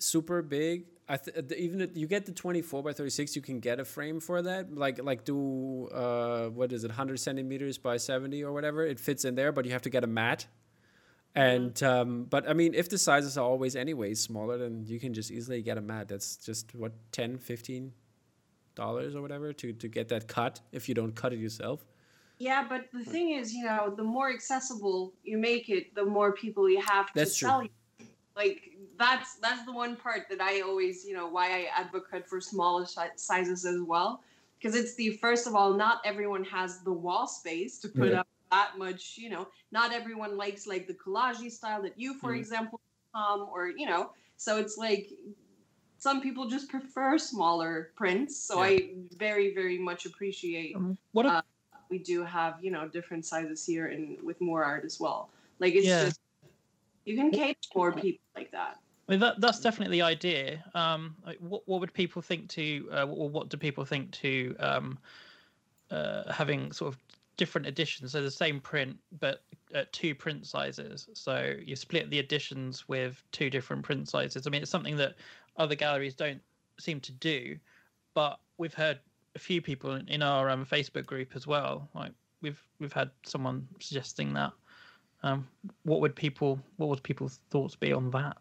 [0.00, 3.42] super big, I th- even if you get the twenty four by thirty six, you
[3.42, 4.74] can get a frame for that.
[4.74, 8.84] Like like do uh what is it, hundred centimeters by seventy or whatever.
[8.84, 10.46] It fits in there, but you have to get a mat.
[11.34, 15.14] And um, but I mean, if the sizes are always anyway smaller, then you can
[15.14, 16.08] just easily get a mat.
[16.08, 17.92] That's just what 10 15
[18.74, 21.84] dollars or whatever to to get that cut if you don't cut it yourself.
[22.38, 26.32] Yeah, but the thing is, you know, the more accessible you make it, the more
[26.32, 27.48] people you have to That's true.
[27.48, 27.70] sell you.
[28.36, 32.40] Like that's that's the one part that I always, you know, why I advocate for
[32.40, 32.86] smaller
[33.16, 34.22] sizes as well,
[34.58, 38.20] because it's the first of all, not everyone has the wall space to put Yeah.
[38.20, 39.48] up that much, you know.
[39.72, 42.38] Not everyone likes like the collage style that you, for Mhm.
[42.40, 42.80] example,
[43.14, 44.12] um, or you know.
[44.36, 45.10] So it's like
[45.98, 48.36] some people just prefer smaller prints.
[48.36, 51.42] So I very very much appreciate Um, what a, Uh,
[51.90, 55.74] we do have you know different sizes here and with more art as well like
[55.74, 56.04] it's Yeah.
[56.04, 56.20] just
[57.04, 58.78] you can cater more people like that
[59.08, 60.62] I mean, that that's definitely the idea.
[60.74, 64.98] Um, what what would people think to, uh, or what do people think to um,
[65.90, 67.00] uh, having sort of
[67.38, 68.12] different editions?
[68.12, 69.42] So the same print, but
[69.72, 71.08] at two print sizes.
[71.14, 74.46] So you split the editions with two different print sizes.
[74.46, 75.14] I mean, it's something that
[75.56, 76.40] other galleries don't
[76.78, 77.56] seem to do,
[78.12, 78.98] but we've heard
[79.34, 81.88] a few people in, in our um, Facebook group as well.
[81.94, 84.52] Like we've we've had someone suggesting that.
[85.22, 85.48] Um,
[85.84, 88.36] what would people what would people's thoughts be on that?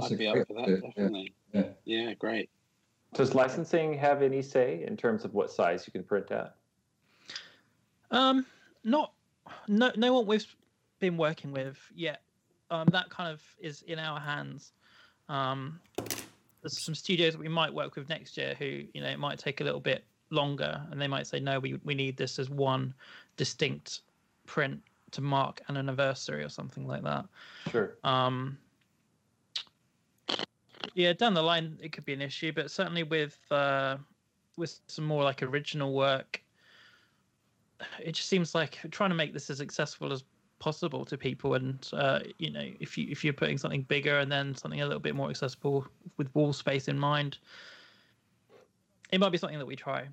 [0.00, 0.88] That's I'd be up for that, idea, yeah.
[0.88, 1.34] definitely.
[1.52, 1.64] Yeah.
[1.84, 2.50] Yeah, great.
[3.14, 6.54] Does licensing have any say in terms of what size you can print at?
[8.10, 8.44] Um,
[8.84, 9.12] not
[9.66, 10.46] no no one we've
[10.98, 12.22] been working with yet.
[12.70, 14.72] Um, that kind of is in our hands.
[15.28, 15.80] Um,
[16.62, 19.38] there's some studios that we might work with next year who you know it might
[19.38, 22.50] take a little bit longer, and they might say no, we we need this as
[22.50, 22.92] one
[23.36, 24.00] distinct
[24.46, 24.80] print
[25.12, 27.24] to mark an anniversary or something like that.
[27.70, 27.96] Sure.
[28.04, 28.58] Um,
[30.94, 33.96] yeah, down the line it could be an issue, but certainly with uh,
[34.56, 36.42] with some more like original work,
[38.00, 40.24] it just seems like trying to make this as accessible as
[40.58, 41.54] possible to people.
[41.54, 44.86] And uh, you know, if you if you're putting something bigger and then something a
[44.86, 45.86] little bit more accessible
[46.16, 47.38] with wall space in mind,
[49.12, 50.08] it might be something that we try.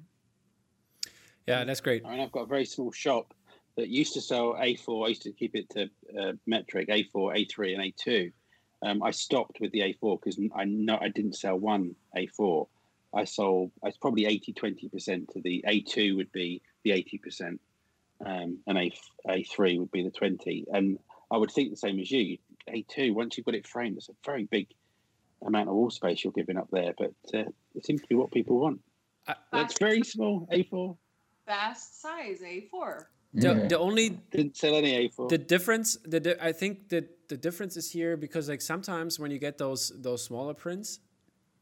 [1.47, 2.03] Yeah, that's great.
[2.05, 3.34] I mean, I've got a very small shop
[3.78, 5.05] that used to sell A4.
[5.05, 8.32] I used to keep it to uh, metric A4, A3, and A2.
[8.86, 12.67] Um, I stopped with the A4 because I know I didn't sell one A4.
[13.15, 17.57] I sold, I was probably 80 20% to the A2 would be the 80%,
[18.23, 18.93] um, and A,
[19.27, 20.65] A3 would be the 20.
[20.71, 20.99] And
[21.31, 22.38] I would think the same as you.
[22.69, 24.67] A2, once you've got it framed, it's a very big
[25.43, 28.31] amount of wall space you're giving up there, but uh, it seems to be what
[28.31, 28.81] people want.
[29.51, 30.95] That's very small, A4.
[31.47, 33.05] fast size a4
[33.43, 33.67] The, Yeah.
[33.67, 35.27] the only Didn't sell any A4.
[35.29, 39.29] the difference the di- i think that the difference is here because like sometimes when
[39.31, 40.99] you get those those smaller prints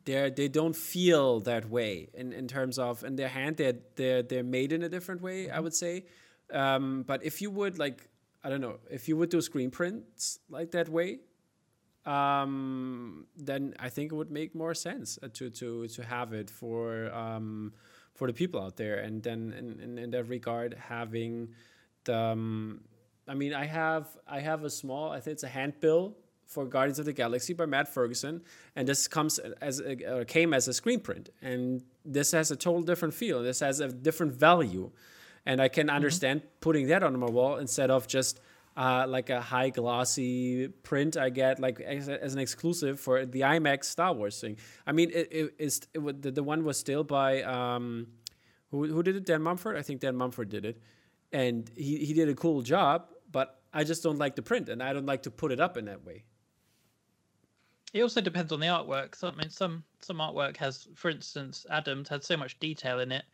[0.05, 4.21] they're they don't feel that way in, in terms of in their hand they're they're
[4.29, 5.93] they're made in a different way i would say
[6.63, 7.97] um, but if you would like
[8.43, 11.09] i don't know if you would do screen prints like that way
[12.05, 16.49] um, then I think it would make more sense uh, to to to have it
[16.49, 17.71] for um,
[18.13, 21.49] for the people out there, and then in, in, in that regard, having
[22.05, 22.81] the um,
[23.27, 26.99] I mean, I have I have a small I think it's a handbill for Guardians
[26.99, 28.41] of the Galaxy by Matt Ferguson,
[28.75, 32.55] and this comes as a, uh, came as a screen print, and this has a
[32.55, 33.41] total different feel.
[33.41, 34.91] This has a different value,
[35.45, 38.39] and I can understand putting that on my wall instead of just
[38.75, 43.41] uh, like a high glossy print I get like as, as an exclusive for the
[43.41, 44.57] IMAX Star Wars thing.
[44.85, 48.07] I mean, it, it, it's, it, the, the one was still by um,
[48.71, 49.25] who, who did it?
[49.25, 49.77] Dan Mumford.
[49.77, 50.81] I think Dan Mumford did it,
[51.31, 53.07] and he, he did a cool job.
[53.31, 55.77] But I just don't like the print, and I don't like to put it up
[55.77, 56.23] in that way.
[57.93, 59.15] It also depends on the artwork.
[59.15, 63.11] So, I mean, some some artwork has, for instance, Adams had so much detail in
[63.11, 63.25] it.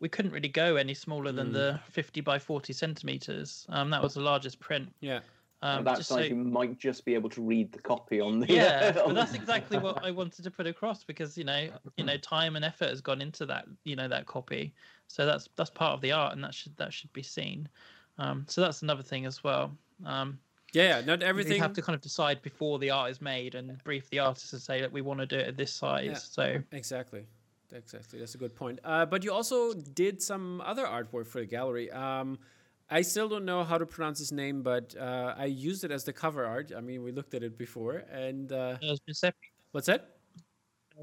[0.00, 1.52] We couldn't really go any smaller than Mm.
[1.54, 3.66] the 50 by 40 centimeters.
[3.70, 4.92] Um, that was the largest print.
[5.00, 5.20] Yeah.
[5.62, 8.40] Um, and that size so- you might just be able to read the copy on
[8.40, 11.70] the yeah, on but that's exactly what I wanted to put across because you know,
[11.96, 14.74] you know, time and effort has gone into that, you know, that copy.
[15.08, 17.68] So that's that's part of the art, and that should that should be seen.
[18.18, 19.74] Um, so that's another thing as well.
[20.04, 20.38] Um,
[20.74, 21.54] Yeah, not everything.
[21.54, 24.52] you have to kind of decide before the art is made and brief the artist
[24.52, 26.04] and say that we want to do it at this size.
[26.06, 26.14] Yeah.
[26.16, 27.24] So Exactly.
[27.76, 28.18] Exactly.
[28.18, 28.78] That's a good point.
[28.84, 31.90] Uh, but you also did some other artwork for the gallery.
[31.90, 32.38] Um,
[32.88, 36.04] I still don't know how to pronounce his name, but uh, I used it as
[36.04, 36.72] the cover art.
[36.76, 39.36] I mean, we looked at it before, and uh, Uh, Giuseppe.
[39.72, 40.16] what's that?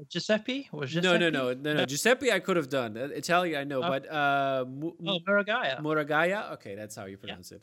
[0.08, 1.06] Giuseppe or Giuseppe?
[1.06, 1.84] No, no, no, no, no.
[1.84, 2.96] Giuseppe, I could have done.
[2.96, 3.88] Uh, Italian, I know, Oh.
[3.88, 5.80] but uh, Mu- Oh, Murugiah.
[5.80, 6.52] Murugiah.
[6.54, 7.62] Okay, that's how you pronounce it.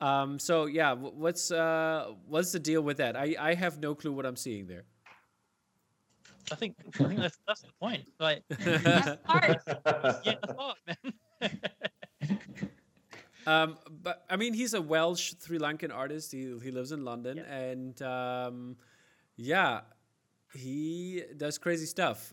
[0.00, 3.16] Um, so yeah, what's uh, what's the deal with that?
[3.16, 4.84] I, I have no clue what I'm seeing there.
[6.50, 8.04] I think I think that's that's the point.
[8.18, 9.62] Like, That's art.
[10.24, 11.50] yeah, that's art, man.
[13.44, 16.30] Um, but I mean, he's a Welsh Sri Lankan artist.
[16.30, 18.76] He he lives in London, and um,
[19.36, 19.80] yeah,
[20.54, 22.32] he does crazy stuff.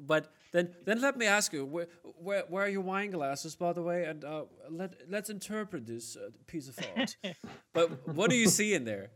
[0.00, 3.74] But then then let me ask you, where where, where are your wine glasses, by
[3.74, 4.04] the way?
[4.04, 7.16] And uh, let let's interpret this uh, piece of art.
[7.74, 9.10] but what do you see in there?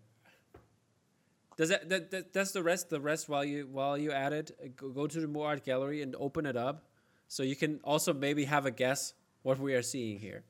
[1.57, 4.51] Does that, that, that that's the rest the rest while you while you at it
[4.63, 6.85] uh, go, go to the More Art Gallery and open it up,
[7.29, 10.45] so you can also maybe have a guess what we are seeing here.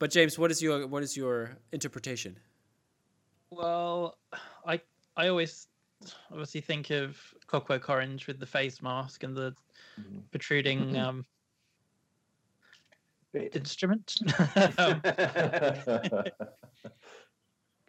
[0.00, 2.36] But James, what is your what is your interpretation?
[3.50, 4.18] Well,
[4.66, 4.80] I
[5.16, 5.68] I always
[6.32, 9.54] obviously think of Clockwork Orange with the face mask and the
[10.32, 11.24] protruding um,
[13.34, 14.16] instrument.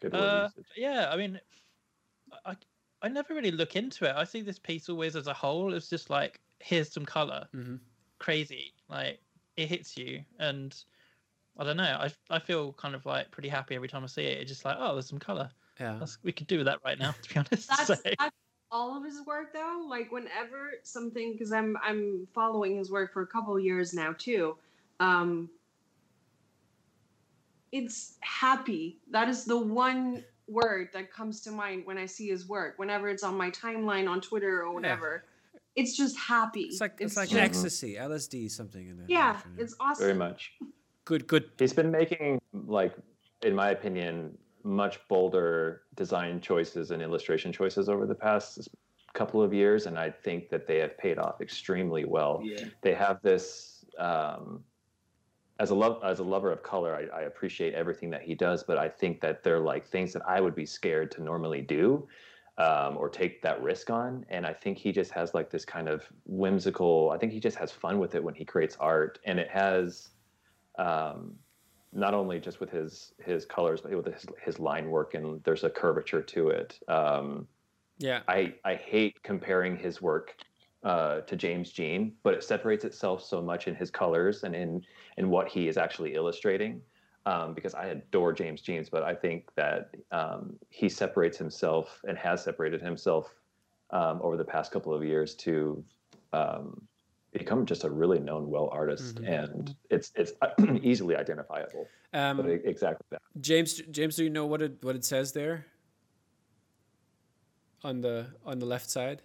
[0.04, 1.40] Um, Good uh, yeah, I mean,
[2.46, 2.56] I
[3.02, 4.16] I never really look into it.
[4.16, 5.74] I see this piece always as a whole.
[5.74, 7.76] It's just like here's some color, Mm-hmm.
[8.20, 9.20] crazy, like
[9.58, 10.76] it hits you, and
[11.58, 11.84] I don't know.
[12.00, 14.42] I I feel kind of like pretty happy every time I see it.
[14.42, 15.50] It's just like oh, there's some color.
[15.80, 15.98] Yeah.
[16.00, 17.68] That's, we could do with that right now, to be honest.
[17.70, 18.36] That's, So- that's
[18.72, 19.86] all of his work though.
[19.88, 24.14] Like whenever something, because I'm I'm following his work for a couple of years now
[24.18, 24.58] too.
[25.00, 25.50] Um,
[27.72, 29.00] it's happy.
[29.12, 30.24] That is the one
[30.54, 32.76] word that comes to mind when I see his work.
[32.78, 35.26] Whenever it's on my timeline on Twitter or whatever,
[35.76, 36.62] it's just happy.
[36.62, 39.06] It's like it's, like just- ecstasy, LSD, something in there.
[39.10, 40.04] yeah, direction, it's awesome.
[40.06, 40.54] Very much.
[41.06, 41.28] good.
[41.28, 41.50] Good.
[41.58, 42.94] He's been making, like,
[43.42, 48.70] in my opinion, much bolder design choices and illustration choices over the past
[49.14, 52.42] couple of years, and I think that they have paid off extremely well.
[52.44, 52.66] Yeah.
[52.82, 53.86] They have this.
[53.98, 54.64] Um,
[55.60, 58.64] as a love as a lover of color, I, I appreciate everything that he does,
[58.64, 62.08] but I think that they're like things that I would be scared to normally do.
[62.60, 64.28] Um, or take that risk on.
[64.30, 67.10] And I think he just has like this kind of whimsical.
[67.10, 70.10] I think he just has fun with it when he creates art, and it has
[70.78, 71.34] um,
[71.94, 75.64] not only just with his his colors, but with his, his line work, and there's
[75.64, 76.80] a curvature to it.
[76.88, 77.48] Um,
[77.98, 78.22] Yeah.
[78.28, 80.36] I I hate comparing his work
[80.84, 84.82] uh, to James Jean, but it separates itself so much in his colors and in
[85.18, 86.82] in what he is actually illustrating.
[87.26, 92.18] Um, because I adore James Jeans, but I think that um, he separates himself and
[92.18, 93.34] has separated himself
[93.92, 95.82] um, over the past couple of years to
[96.34, 96.82] um,
[97.32, 99.42] become just a really known well artist, Mhm.
[99.42, 100.34] and it's it's
[100.84, 101.88] easily identifiable.
[102.14, 103.22] Um, exactly that.
[103.40, 105.66] James, James, do you know what it what it says there?
[107.86, 109.22] On the on the left side,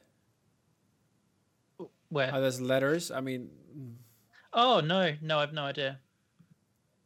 [2.10, 2.32] Where?
[2.32, 3.10] are there's letters?
[3.10, 3.50] I mean,
[4.52, 6.00] Oh no, no, I've no idea.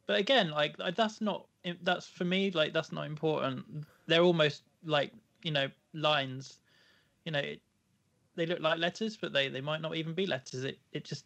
[0.07, 1.47] But again, like that's not
[1.81, 3.85] that's for me like that's not important.
[4.07, 6.59] They're almost like you know lines.
[7.25, 7.61] You know, it,
[8.35, 10.63] they look like letters, but they they might not even be letters.
[10.63, 11.25] It it just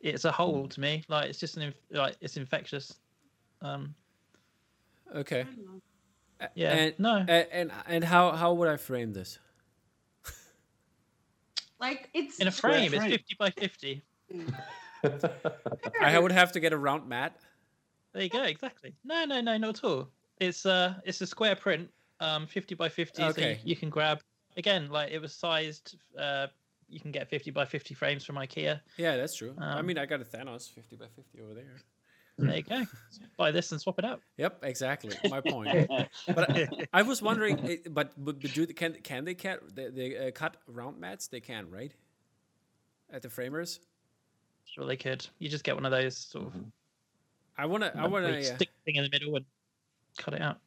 [0.00, 1.04] it's a whole to me.
[1.08, 2.98] Like it's just an inf- like it's infectious.
[3.62, 3.94] Um,
[5.14, 5.40] okay.
[5.40, 5.80] I don't know.
[6.40, 9.38] A- yeah, And, no, and and and how how would I frame this?
[11.80, 14.02] Like it's in a square frame, it's fifty by fifty.
[16.00, 17.36] I would have to get a round mat.
[18.12, 18.94] There you go, exactly.
[19.04, 20.08] No, no, no, not at all.
[20.38, 21.88] It's uh it's a square print,
[22.20, 23.22] um, fifty by fifty.
[23.22, 23.52] So Okay.
[23.64, 24.20] you, you can grab
[24.56, 25.96] again, like it was sized.
[26.18, 26.46] Uh,
[26.88, 28.80] you can get fifty by fifty frames from IKEA.
[28.96, 29.54] Yeah, that's true.
[29.58, 31.74] I Um, mean, I got a Thanos fifty by fifty over there.
[32.38, 32.84] There you go.
[33.38, 34.20] Buy this and swap it out.
[34.36, 35.16] Yep, exactly.
[35.30, 35.88] My point.
[36.26, 39.88] but I, I was wondering, eh, but but, but do can can they cut they,
[39.88, 41.28] they uh, cut round mats?
[41.28, 41.92] They can, right?
[43.10, 43.80] At the framers.
[44.66, 45.26] Sure, they could.
[45.38, 46.52] You just get one of those sort of.
[47.56, 48.54] I wanna I wanna yeah.
[48.54, 49.44] stick thing in the middle and
[50.18, 50.58] cut it out.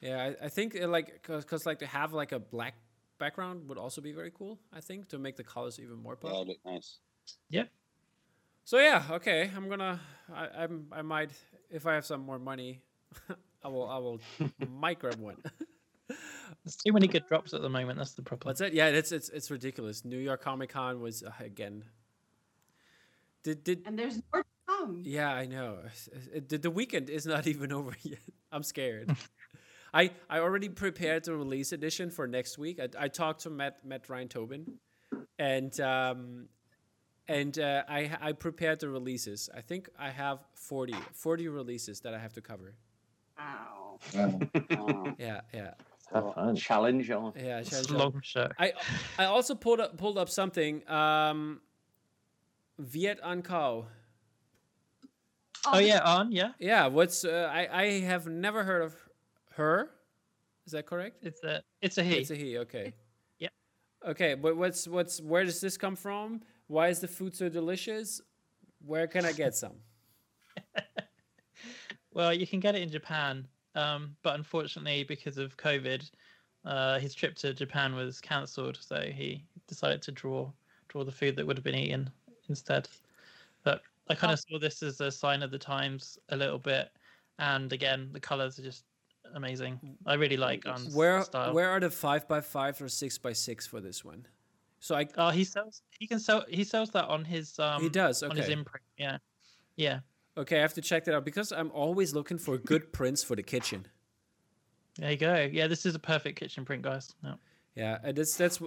[0.00, 2.74] Yeah, I, I think uh, like because like to have like a black
[3.18, 4.58] background would also be very cool.
[4.72, 6.32] I think to make the colors even more pop.
[6.32, 6.98] Yeah, look nice.
[8.64, 9.50] So yeah, okay.
[9.54, 10.00] I'm gonna.
[10.34, 10.86] I, I'm.
[10.92, 11.30] I might
[11.70, 12.80] if I have some more money.
[13.64, 13.88] I will.
[13.88, 14.20] I will.
[14.68, 15.36] might grab one.
[16.08, 17.98] There's too many good drops at the moment.
[17.98, 18.48] That's the problem.
[18.50, 18.72] What's that?
[18.72, 20.04] Yeah, it's it's it's ridiculous.
[20.04, 21.84] New York Comic Con was uh, again.
[23.42, 25.02] Did did and there's more to come.
[25.04, 25.78] yeah I know.
[26.32, 28.18] It- The, the weekend is not even over yet.
[28.50, 29.14] I'm scared.
[29.94, 32.80] I I already prepared the release edition for next week.
[32.80, 34.78] I, I talked to Matt Matt Ryan Tobin,
[35.38, 36.48] and um,
[37.28, 39.48] and uh, I I prepared the releases.
[39.54, 42.74] I think I have 40, 40 releases that I have to cover.
[43.38, 43.98] Wow.
[44.14, 44.40] Wow.
[44.70, 45.14] Wow.
[45.18, 45.70] Yeah, yeah,
[46.12, 46.56] Have fun.
[46.56, 47.32] Challenge on.
[47.36, 47.62] yeah.
[47.62, 47.98] Challenge on.
[47.98, 48.48] long show.
[48.58, 48.72] I
[49.18, 50.88] I also pulled up pulled up something.
[50.88, 51.60] Um,
[52.78, 53.86] Viet An Cao.
[55.66, 56.52] Oh yeah, on yeah.
[56.58, 58.94] Yeah, what's uh, I I have never heard of
[59.52, 59.90] her.
[60.66, 61.22] Is that correct?
[61.24, 62.16] It's a it's a he.
[62.16, 62.58] It's a he.
[62.58, 62.92] Okay.
[63.38, 63.48] Yeah.
[64.06, 66.42] Okay, but what's what's where does this come from?
[66.66, 68.20] Why is the food so delicious?
[68.84, 69.74] Where can I get some?
[72.14, 76.08] Well, you can get it in Japan, um, but unfortunately, because of COVID,
[76.64, 78.78] uh, his trip to Japan was cancelled.
[78.80, 80.50] So he decided to draw
[80.88, 82.10] draw the food that would have been eaten
[82.48, 82.88] instead.
[83.64, 86.92] But I kind of saw this as a sign of the times a little bit,
[87.38, 88.84] and again, the colors are just
[89.34, 89.80] amazing.
[90.06, 91.52] I really like um Where style.
[91.52, 94.26] where are the five by five or six by six for this one?
[94.84, 95.80] So I Oh, he sells.
[95.98, 96.44] He can sell.
[96.46, 97.80] He sells that on his um.
[97.82, 98.84] he does on his imprint.
[98.98, 99.16] Yeah,
[99.76, 100.00] yeah.
[100.36, 103.34] okay I have to check that out because I'm always looking for good prints for
[103.34, 103.86] the kitchen.
[104.98, 105.48] There you go.
[105.50, 107.14] Yeah, this is a perfect kitchen print, guys.
[107.24, 107.34] Yeah.
[107.76, 108.60] Yeah, uh, that's that's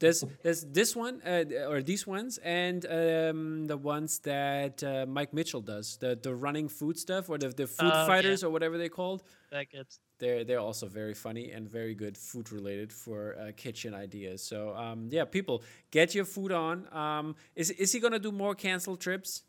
[0.00, 5.32] there's there's this one uh, or these ones and um, the ones that uh, Mike
[5.32, 8.06] Mitchell does the the running food stuff or the the food Oh, yeah.
[8.06, 9.22] fighters or whatever they called.
[9.50, 9.86] They're good.
[10.24, 14.42] They're they're also very funny and very good food related for uh, kitchen ideas.
[14.42, 16.88] So um, yeah, people get your food on.
[16.96, 19.42] Um, is is he gonna do more canceled trips?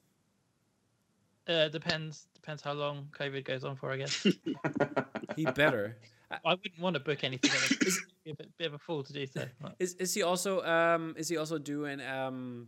[1.48, 4.28] Uh, depends depends how long COVID goes on for, I guess.
[5.38, 5.98] He better.
[6.32, 7.52] I wouldn't want to book anything.
[7.52, 7.94] on it.
[8.26, 9.46] Be a bit, bit of a fool to do so.
[9.80, 12.68] Is is he also um is he also doing um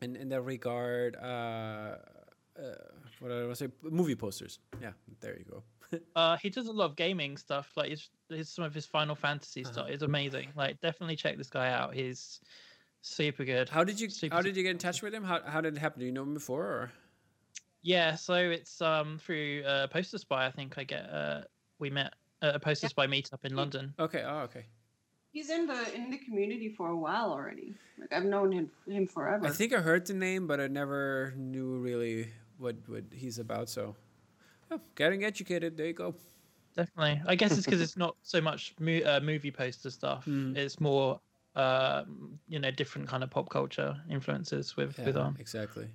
[0.00, 1.96] in in that regard uh, uh
[3.20, 4.58] what I want to say movie posters?
[4.80, 5.62] Yeah, there you go.
[6.14, 7.72] Uh, he does a lot of gaming stuff.
[7.76, 9.72] Like his, his some of his Final Fantasy Uh-huh.
[9.72, 10.48] stuff is amazing.
[10.56, 11.94] Like definitely check this guy out.
[11.94, 12.40] He's
[13.02, 13.68] super good.
[13.68, 15.24] How did you Super how did you get in touch with him?
[15.24, 16.00] How how did it happen?
[16.00, 16.92] Do you know him before or?
[17.82, 20.46] Yeah, so it's um through uh, Poster Spy.
[20.46, 21.42] I think I get uh
[21.78, 23.94] we met at a Poster Spy meetup in London.
[23.98, 24.22] Okay.
[24.26, 24.66] Oh, okay.
[25.30, 27.74] He's in the in the community for a while already.
[27.98, 29.46] Like I've known him him forever.
[29.46, 33.68] I think I heard the name, but I never knew really what what he's about.
[33.68, 33.94] So,
[34.70, 35.76] oh, getting educated.
[35.76, 36.14] There you go.
[36.76, 37.22] Definitely.
[37.26, 40.26] I guess it's because it's not so much mo- uh, movie poster stuff.
[40.26, 40.56] Mm.
[40.56, 41.20] It's more,
[41.54, 45.36] um, you know, different kind of pop culture influences with with Yeah, um.
[45.38, 45.88] exactly.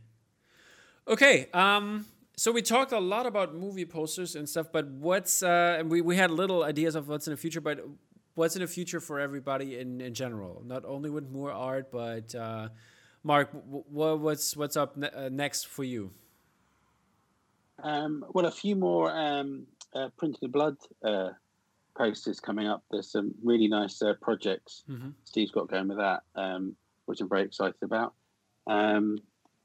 [1.08, 1.48] Okay.
[1.54, 2.06] Um.
[2.38, 6.02] So we talked a lot about movie posters and stuff, but what's uh, and we
[6.02, 7.80] we had little ideas of what's in the future, but
[8.36, 12.34] what's in the future for everybody in in general, not only with more art, but
[12.34, 12.70] uh,
[13.24, 13.84] Mark, w-
[14.18, 16.12] what's what's up ne- uh, next for you?
[17.84, 21.30] Um, well, a few more um, uh, printed in blood uh,
[21.98, 22.84] posters coming up.
[22.92, 25.14] There's some really nice uh, projects Mhm.
[25.24, 26.76] Steve's got going with that, um,
[27.06, 28.14] which I'm very excited about.
[28.68, 29.18] Um,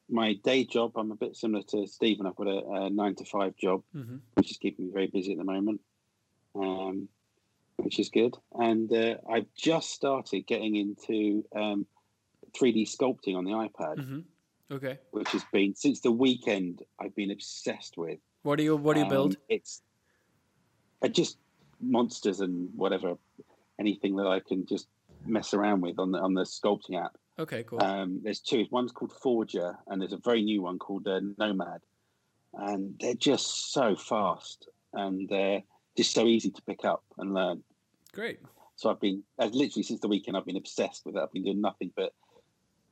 [0.08, 2.26] my day job, I'm a bit similar to Stephen.
[2.26, 4.16] I've got a, a nine to five job, Mm-hmm.
[4.34, 5.80] which is keeping me very busy at the moment,
[6.54, 7.08] um,
[7.76, 8.36] which is good.
[8.52, 11.86] And uh, I've just started getting into um,
[12.52, 14.20] 3D sculpting on the iPad, Mm-hmm.
[14.70, 14.98] Okay.
[15.12, 16.82] which has been since the weekend.
[17.00, 18.18] I've been obsessed with.
[18.42, 19.32] What do you what do you build?
[19.32, 19.82] Um, it's
[21.02, 21.38] uh, just
[21.80, 23.14] monsters and whatever,
[23.78, 24.88] anything that I can just
[25.24, 27.16] mess around with on the on the sculpting app.
[27.38, 27.62] Okay.
[27.64, 27.82] Cool.
[27.82, 28.66] Um, there's two.
[28.70, 31.82] One's called Forger, and there's a very new one called uh, Nomad,
[32.54, 35.62] and they're just so fast and they're
[35.96, 37.62] just so easy to pick up and learn.
[38.12, 38.40] Great.
[38.76, 41.20] So I've been, uh, literally since the weekend, I've been obsessed with it.
[41.20, 42.12] I've been doing nothing but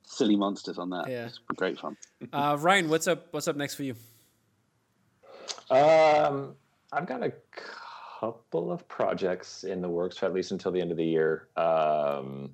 [0.04, 1.08] silly monsters on that.
[1.08, 1.26] Yeah.
[1.26, 1.96] It's great fun.
[2.32, 3.28] Uh, Ryan, what's up?
[3.32, 3.94] What's up next for you?
[5.70, 6.54] Um,
[6.90, 7.32] I've got a
[8.20, 11.48] couple of projects in the works, at least until the end of the year.
[11.56, 12.50] Um,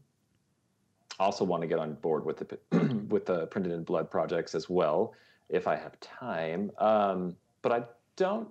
[1.18, 2.58] I also want to get on board with the
[3.08, 5.14] with the printed in blood projects as well,
[5.48, 6.72] if I have time.
[6.78, 7.82] Um, but I
[8.16, 8.48] don't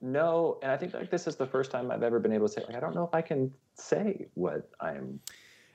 [0.00, 2.52] know, and I think like this is the first time I've ever been able to
[2.52, 5.20] say like I don't know if I can say what I'm.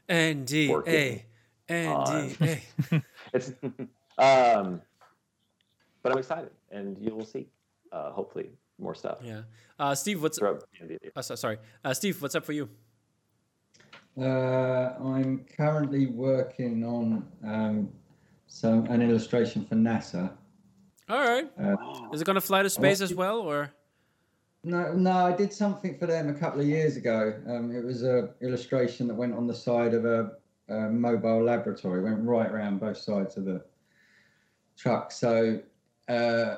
[0.09, 1.25] N D A
[1.71, 2.61] Working N D
[2.91, 3.03] A.
[3.33, 3.51] It's,
[4.17, 4.81] um,
[6.03, 7.47] but I'm excited, and you will see,
[7.91, 9.19] uh, hopefully, more stuff.
[9.23, 9.41] Yeah.
[9.79, 11.11] Uh, Steve, what's throughout the end of the year.
[11.15, 12.69] uh, sorry, uh, Steve, what's up for you?
[14.19, 17.89] Uh, I'm currently working on um,
[18.47, 20.31] some an illustration for NASA.
[21.09, 21.49] All right.
[21.61, 21.75] Uh,
[22.13, 23.71] Is it gonna fly to space as well, or?
[24.63, 27.33] No, no, I did something for them a couple of years ago.
[27.47, 30.33] Um, it was a illustration that went on the side of a,
[30.71, 33.63] a mobile laboratory, went right around both sides of the
[34.77, 35.11] truck.
[35.11, 35.59] So
[36.07, 36.55] uh,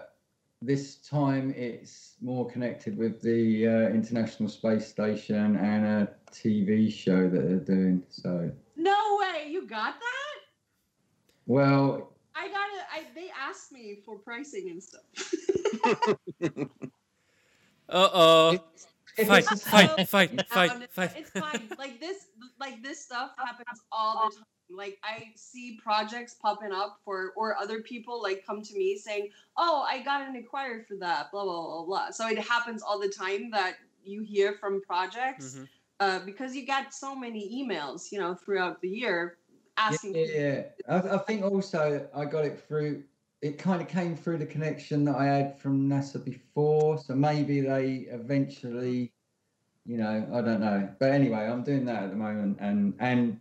[0.61, 7.30] this time it's more connected with the uh, International Space Station and a TV show
[7.30, 8.03] that they're doing.
[8.09, 10.39] So no way, you got that?
[11.45, 12.86] Well, I got it.
[12.93, 15.01] I they asked me for pricing and stuff.
[17.89, 18.59] Uh oh.
[19.18, 21.11] if Fight, it's- fight, fight, fight, fight.
[21.18, 21.70] It's fine.
[21.78, 22.28] Like this,
[22.64, 24.45] like this stuff happens all the time.
[24.70, 29.30] Like I see projects popping up for, or other people like come to me saying,
[29.57, 32.11] "Oh, I got an inquiry for that." Blah blah blah blah.
[32.11, 35.68] So it happens all the time that you hear from projects Mhm.
[35.99, 39.38] uh, because you get so many emails, you know, throughout the year
[39.89, 40.16] Yeah, asking.
[40.16, 40.95] yeah, yeah.
[40.95, 43.03] I, I think also I got it through.
[43.41, 47.59] It kind of came through the connection that I had from NASA before, so maybe
[47.59, 49.11] they eventually,
[49.86, 50.90] you know, I don't know.
[51.00, 53.40] But anyway, I'm doing that at the moment, and and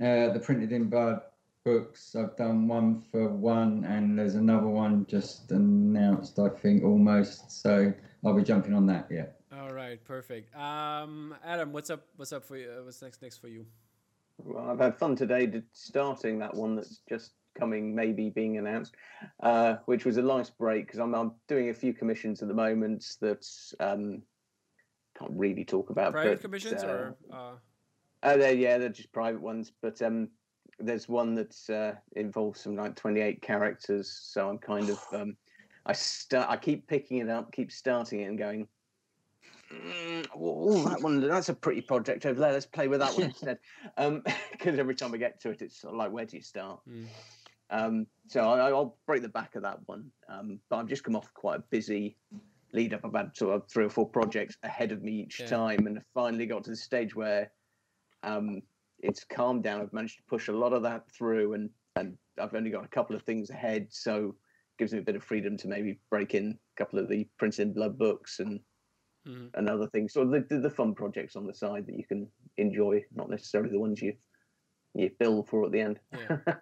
[0.00, 1.20] uh, the printed in blood
[1.64, 2.14] books.
[2.16, 6.38] I've done one for one, and there's another one just announced.
[6.38, 7.62] I think almost.
[7.62, 7.92] So
[8.24, 9.08] I'll be jumping on that.
[9.10, 9.26] Yeah.
[9.52, 10.54] All right, perfect.
[10.54, 12.06] Um, Adam, what's up?
[12.16, 12.70] What's up for you?
[12.70, 13.66] Uh, what's next next for you?
[14.38, 18.94] Well, I've had fun today starting that one that's just coming, maybe being announced,
[19.42, 22.54] uh, which was a nice break because I'm, I'm doing a few commissions at the
[22.54, 23.46] moment that
[23.80, 24.22] um,
[25.20, 26.12] can't really talk about.
[26.12, 27.52] Private but, commissions uh, or uh,
[28.22, 30.28] Uh, they're, yeah, they're just private ones, but um,
[30.78, 34.10] there's one that uh, involves some like 28 characters.
[34.22, 35.36] So I'm kind of um,
[35.86, 38.66] I start I keep picking it up, keep starting it, and going.
[39.72, 42.52] Mm, oh, that one that's a pretty project over there.
[42.52, 43.58] Let's play with that one instead.
[44.52, 46.80] Because every time I get to it, it's sort of like, where do you start?
[46.88, 47.06] mm,
[47.70, 50.10] Um, so I, I'll break the back of that one.
[50.28, 52.18] Um, but I've just come off quite a busy
[52.72, 53.00] lead up.
[53.04, 55.46] I've had sort of three or four projects ahead of me each Yeah.
[55.46, 57.52] time, and I finally got to the stage where
[58.22, 58.62] um,
[59.00, 59.80] it's calmed down.
[59.80, 62.88] I've managed to push a lot of that through, and and I've only got a
[62.88, 64.36] couple of things ahead, so
[64.78, 67.68] gives me a bit of freedom to maybe break in a couple of the printed
[67.68, 68.60] in blood books and
[69.26, 69.50] mhm.
[69.54, 70.12] and other things.
[70.12, 73.70] So the, the the fun projects on the side that you can enjoy, not necessarily
[73.70, 74.14] the ones you
[74.94, 76.00] you bill for at the end.
[76.12, 76.38] Yeah.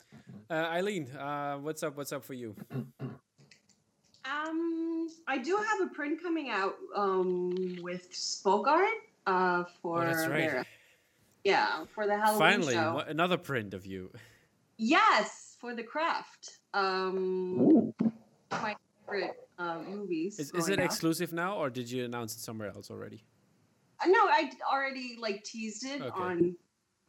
[0.50, 1.96] Uh, Eileen, uh, what's up?
[1.96, 2.56] What's up for you?
[2.70, 2.92] Um,
[5.26, 8.88] I do have a print coming out um with Spoke Art
[9.26, 10.50] uh for Oh, that's right.
[10.50, 10.66] their-
[11.44, 12.94] yeah for the Halloween Finally, show.
[12.94, 14.10] wha- another print of you.
[14.76, 16.58] Yes, for the craft.
[16.74, 17.92] Um,
[18.52, 20.38] my favorite uh, movies.
[20.38, 20.84] Is, is it up.
[20.84, 23.24] exclusive now, or did you announce it somewhere else already?
[24.00, 26.10] Uh, no, I already like teased it Okay.
[26.22, 26.54] on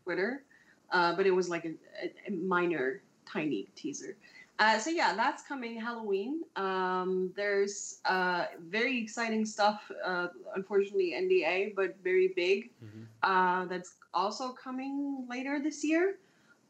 [0.03, 0.43] Twitter,
[0.91, 1.73] uh, but it was like a,
[2.03, 4.17] a, a minor, tiny teaser.
[4.59, 6.41] Uh, so yeah, that's coming Halloween.
[6.57, 9.89] Um, there's uh, very exciting stuff.
[10.05, 12.69] Uh, unfortunately, NDA, but very big.
[12.83, 13.05] Mhm.
[13.23, 16.17] Uh, that's also coming later this year.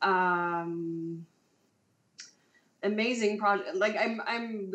[0.04, 1.26] Um,
[2.84, 3.76] amazing project.
[3.76, 4.74] Like I'm, I'm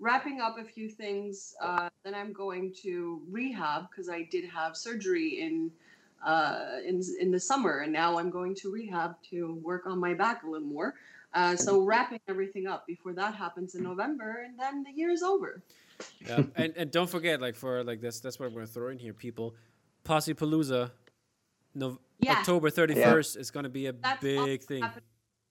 [0.00, 1.54] wrapping up a few things.
[1.60, 5.70] Uh, then I'm going to rehab because I did have surgery in
[6.24, 10.14] uh, in in the summer, and now I'm going to rehab to work on my
[10.14, 10.94] back a little more.
[11.36, 15.22] Uh, so wrapping everything up before that happens in November, and then the year is
[15.22, 15.62] over.
[16.26, 18.98] Yeah, and and don't forget, like for like that's that's what we're gonna throw in
[18.98, 19.54] here, people.
[20.02, 20.90] Posse Palooza,
[21.74, 22.38] no, Yeah.
[22.38, 24.82] October thirty first is gonna be a That's big thing.
[24.82, 25.04] happening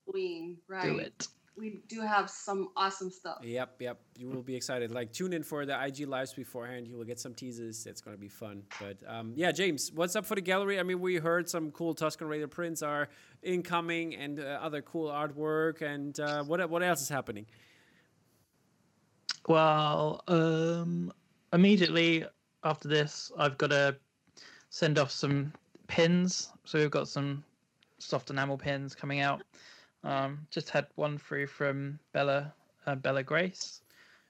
[0.07, 0.83] Halloween, right?
[0.91, 1.27] Do it.
[1.57, 3.37] We do have some awesome stuff.
[3.41, 3.99] Yep, yep.
[4.17, 4.91] You will be excited.
[4.91, 6.87] Like tune in for the IG lives beforehand.
[6.87, 7.85] You will get some teasers.
[7.85, 8.63] It's gonna be fun.
[8.79, 10.79] But um, yeah, James, what's up for the gallery?
[10.79, 13.07] I mean, we heard some cool Tusken Raider prints are
[13.41, 15.81] incoming and uh, other cool artwork.
[15.81, 17.45] And uh, what what else is happening?
[19.47, 21.13] Well, um,
[21.53, 22.25] immediately
[22.63, 23.95] after this, I've got to
[24.69, 25.53] send off some
[25.87, 26.51] pins.
[26.65, 27.43] So we've got some
[27.99, 29.43] soft enamel pins coming out.
[30.05, 32.53] Um, just had one through from Bella
[32.85, 33.81] uh, Bella Grace.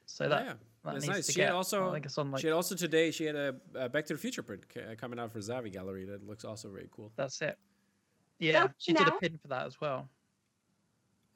[0.05, 1.25] So Oh, that, yeah, that that's needs nice.
[1.27, 3.11] to She had also- I think it's on like she had also today.
[3.11, 5.71] She had a, a Back to the Future print c- uh, coming out for Zavi
[5.71, 6.05] Gallery.
[6.05, 7.11] That looks also very cool.
[7.15, 7.57] that's it.
[8.39, 10.07] Yeah, she did a pin for that as well.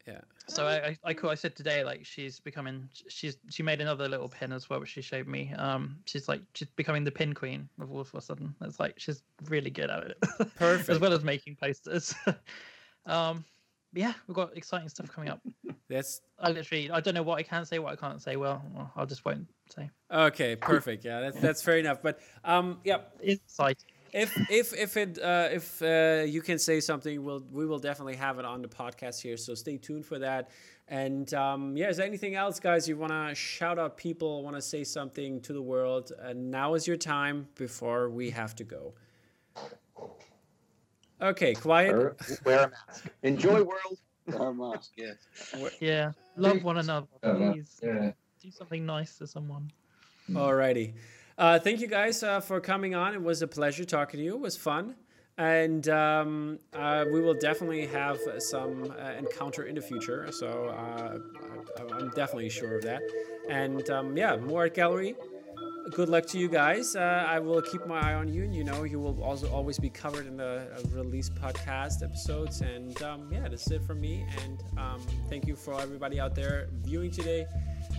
[0.08, 0.22] Yeah.
[0.48, 4.08] So I, I, I, call- I said today, like she's becoming, she's she made another
[4.08, 5.54] little pin as well, which she showed me.
[5.58, 8.56] Um, she's like she's becoming the pin queen of all of a sudden.
[8.62, 10.18] It's like she's really good at it,
[10.56, 10.90] Perfect.
[10.90, 12.14] as well as making posters.
[13.06, 13.59] um, but
[13.94, 15.42] yeah, we've got exciting stuff coming up.
[15.90, 18.36] That's I literally, I don't know what I can say, what I can't say.
[18.36, 19.90] Well, well, I'll just won't say.
[20.12, 20.56] okay.
[20.56, 21.04] Perfect.
[21.04, 22.02] Yeah, that's that's fair enough.
[22.04, 23.86] But um, yeah, It's exciting.
[24.14, 28.18] if if if it uh, if uh, you can say something, we'll we will definitely
[28.18, 29.36] have it on the podcast here.
[29.38, 30.52] So stay tuned for that.
[30.88, 32.88] And um, yeah, is there anything else, guys?
[32.88, 34.44] You want to shout out people?
[34.44, 36.12] Want to say something to the world?
[36.20, 38.94] And now is your time before we have to go.
[41.22, 41.94] Okay, quiet.
[41.94, 42.16] Or
[42.46, 43.06] wear a mask.
[43.24, 44.00] Enjoy world.
[44.28, 45.14] Wear a mask, yeah.
[45.80, 47.08] Yeah, love one another.
[47.22, 48.12] Please yeah.
[48.42, 49.72] do something nice to someone.
[50.32, 50.94] Alrighty.
[51.38, 53.14] Uh, thank you guys uh, for coming on.
[53.14, 54.36] It was a pleasure talking to you.
[54.36, 54.96] It was fun.
[55.40, 60.30] and um, uh, we will definitely have some uh, encounter in the future.
[60.32, 61.18] So uh,
[61.80, 63.02] I, I'm definitely sure of that.
[63.50, 65.16] And um, yeah, more art gallery.
[65.92, 66.96] Good luck to you guys.
[66.96, 69.80] Uh, I will keep my eye on you, and you know you will also always
[69.80, 72.62] be covered in the uh, release podcast episodes.
[72.62, 74.26] And um, yeah, this is it from me.
[74.44, 77.48] And um, thank you for everybody out there viewing today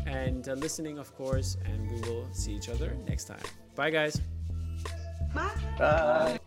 [0.06, 1.56] and uh, listening, of course.
[1.64, 3.42] And we will see each other next time.
[3.74, 4.20] Bye, guys.
[5.34, 5.50] Bye.
[5.78, 6.39] Bye.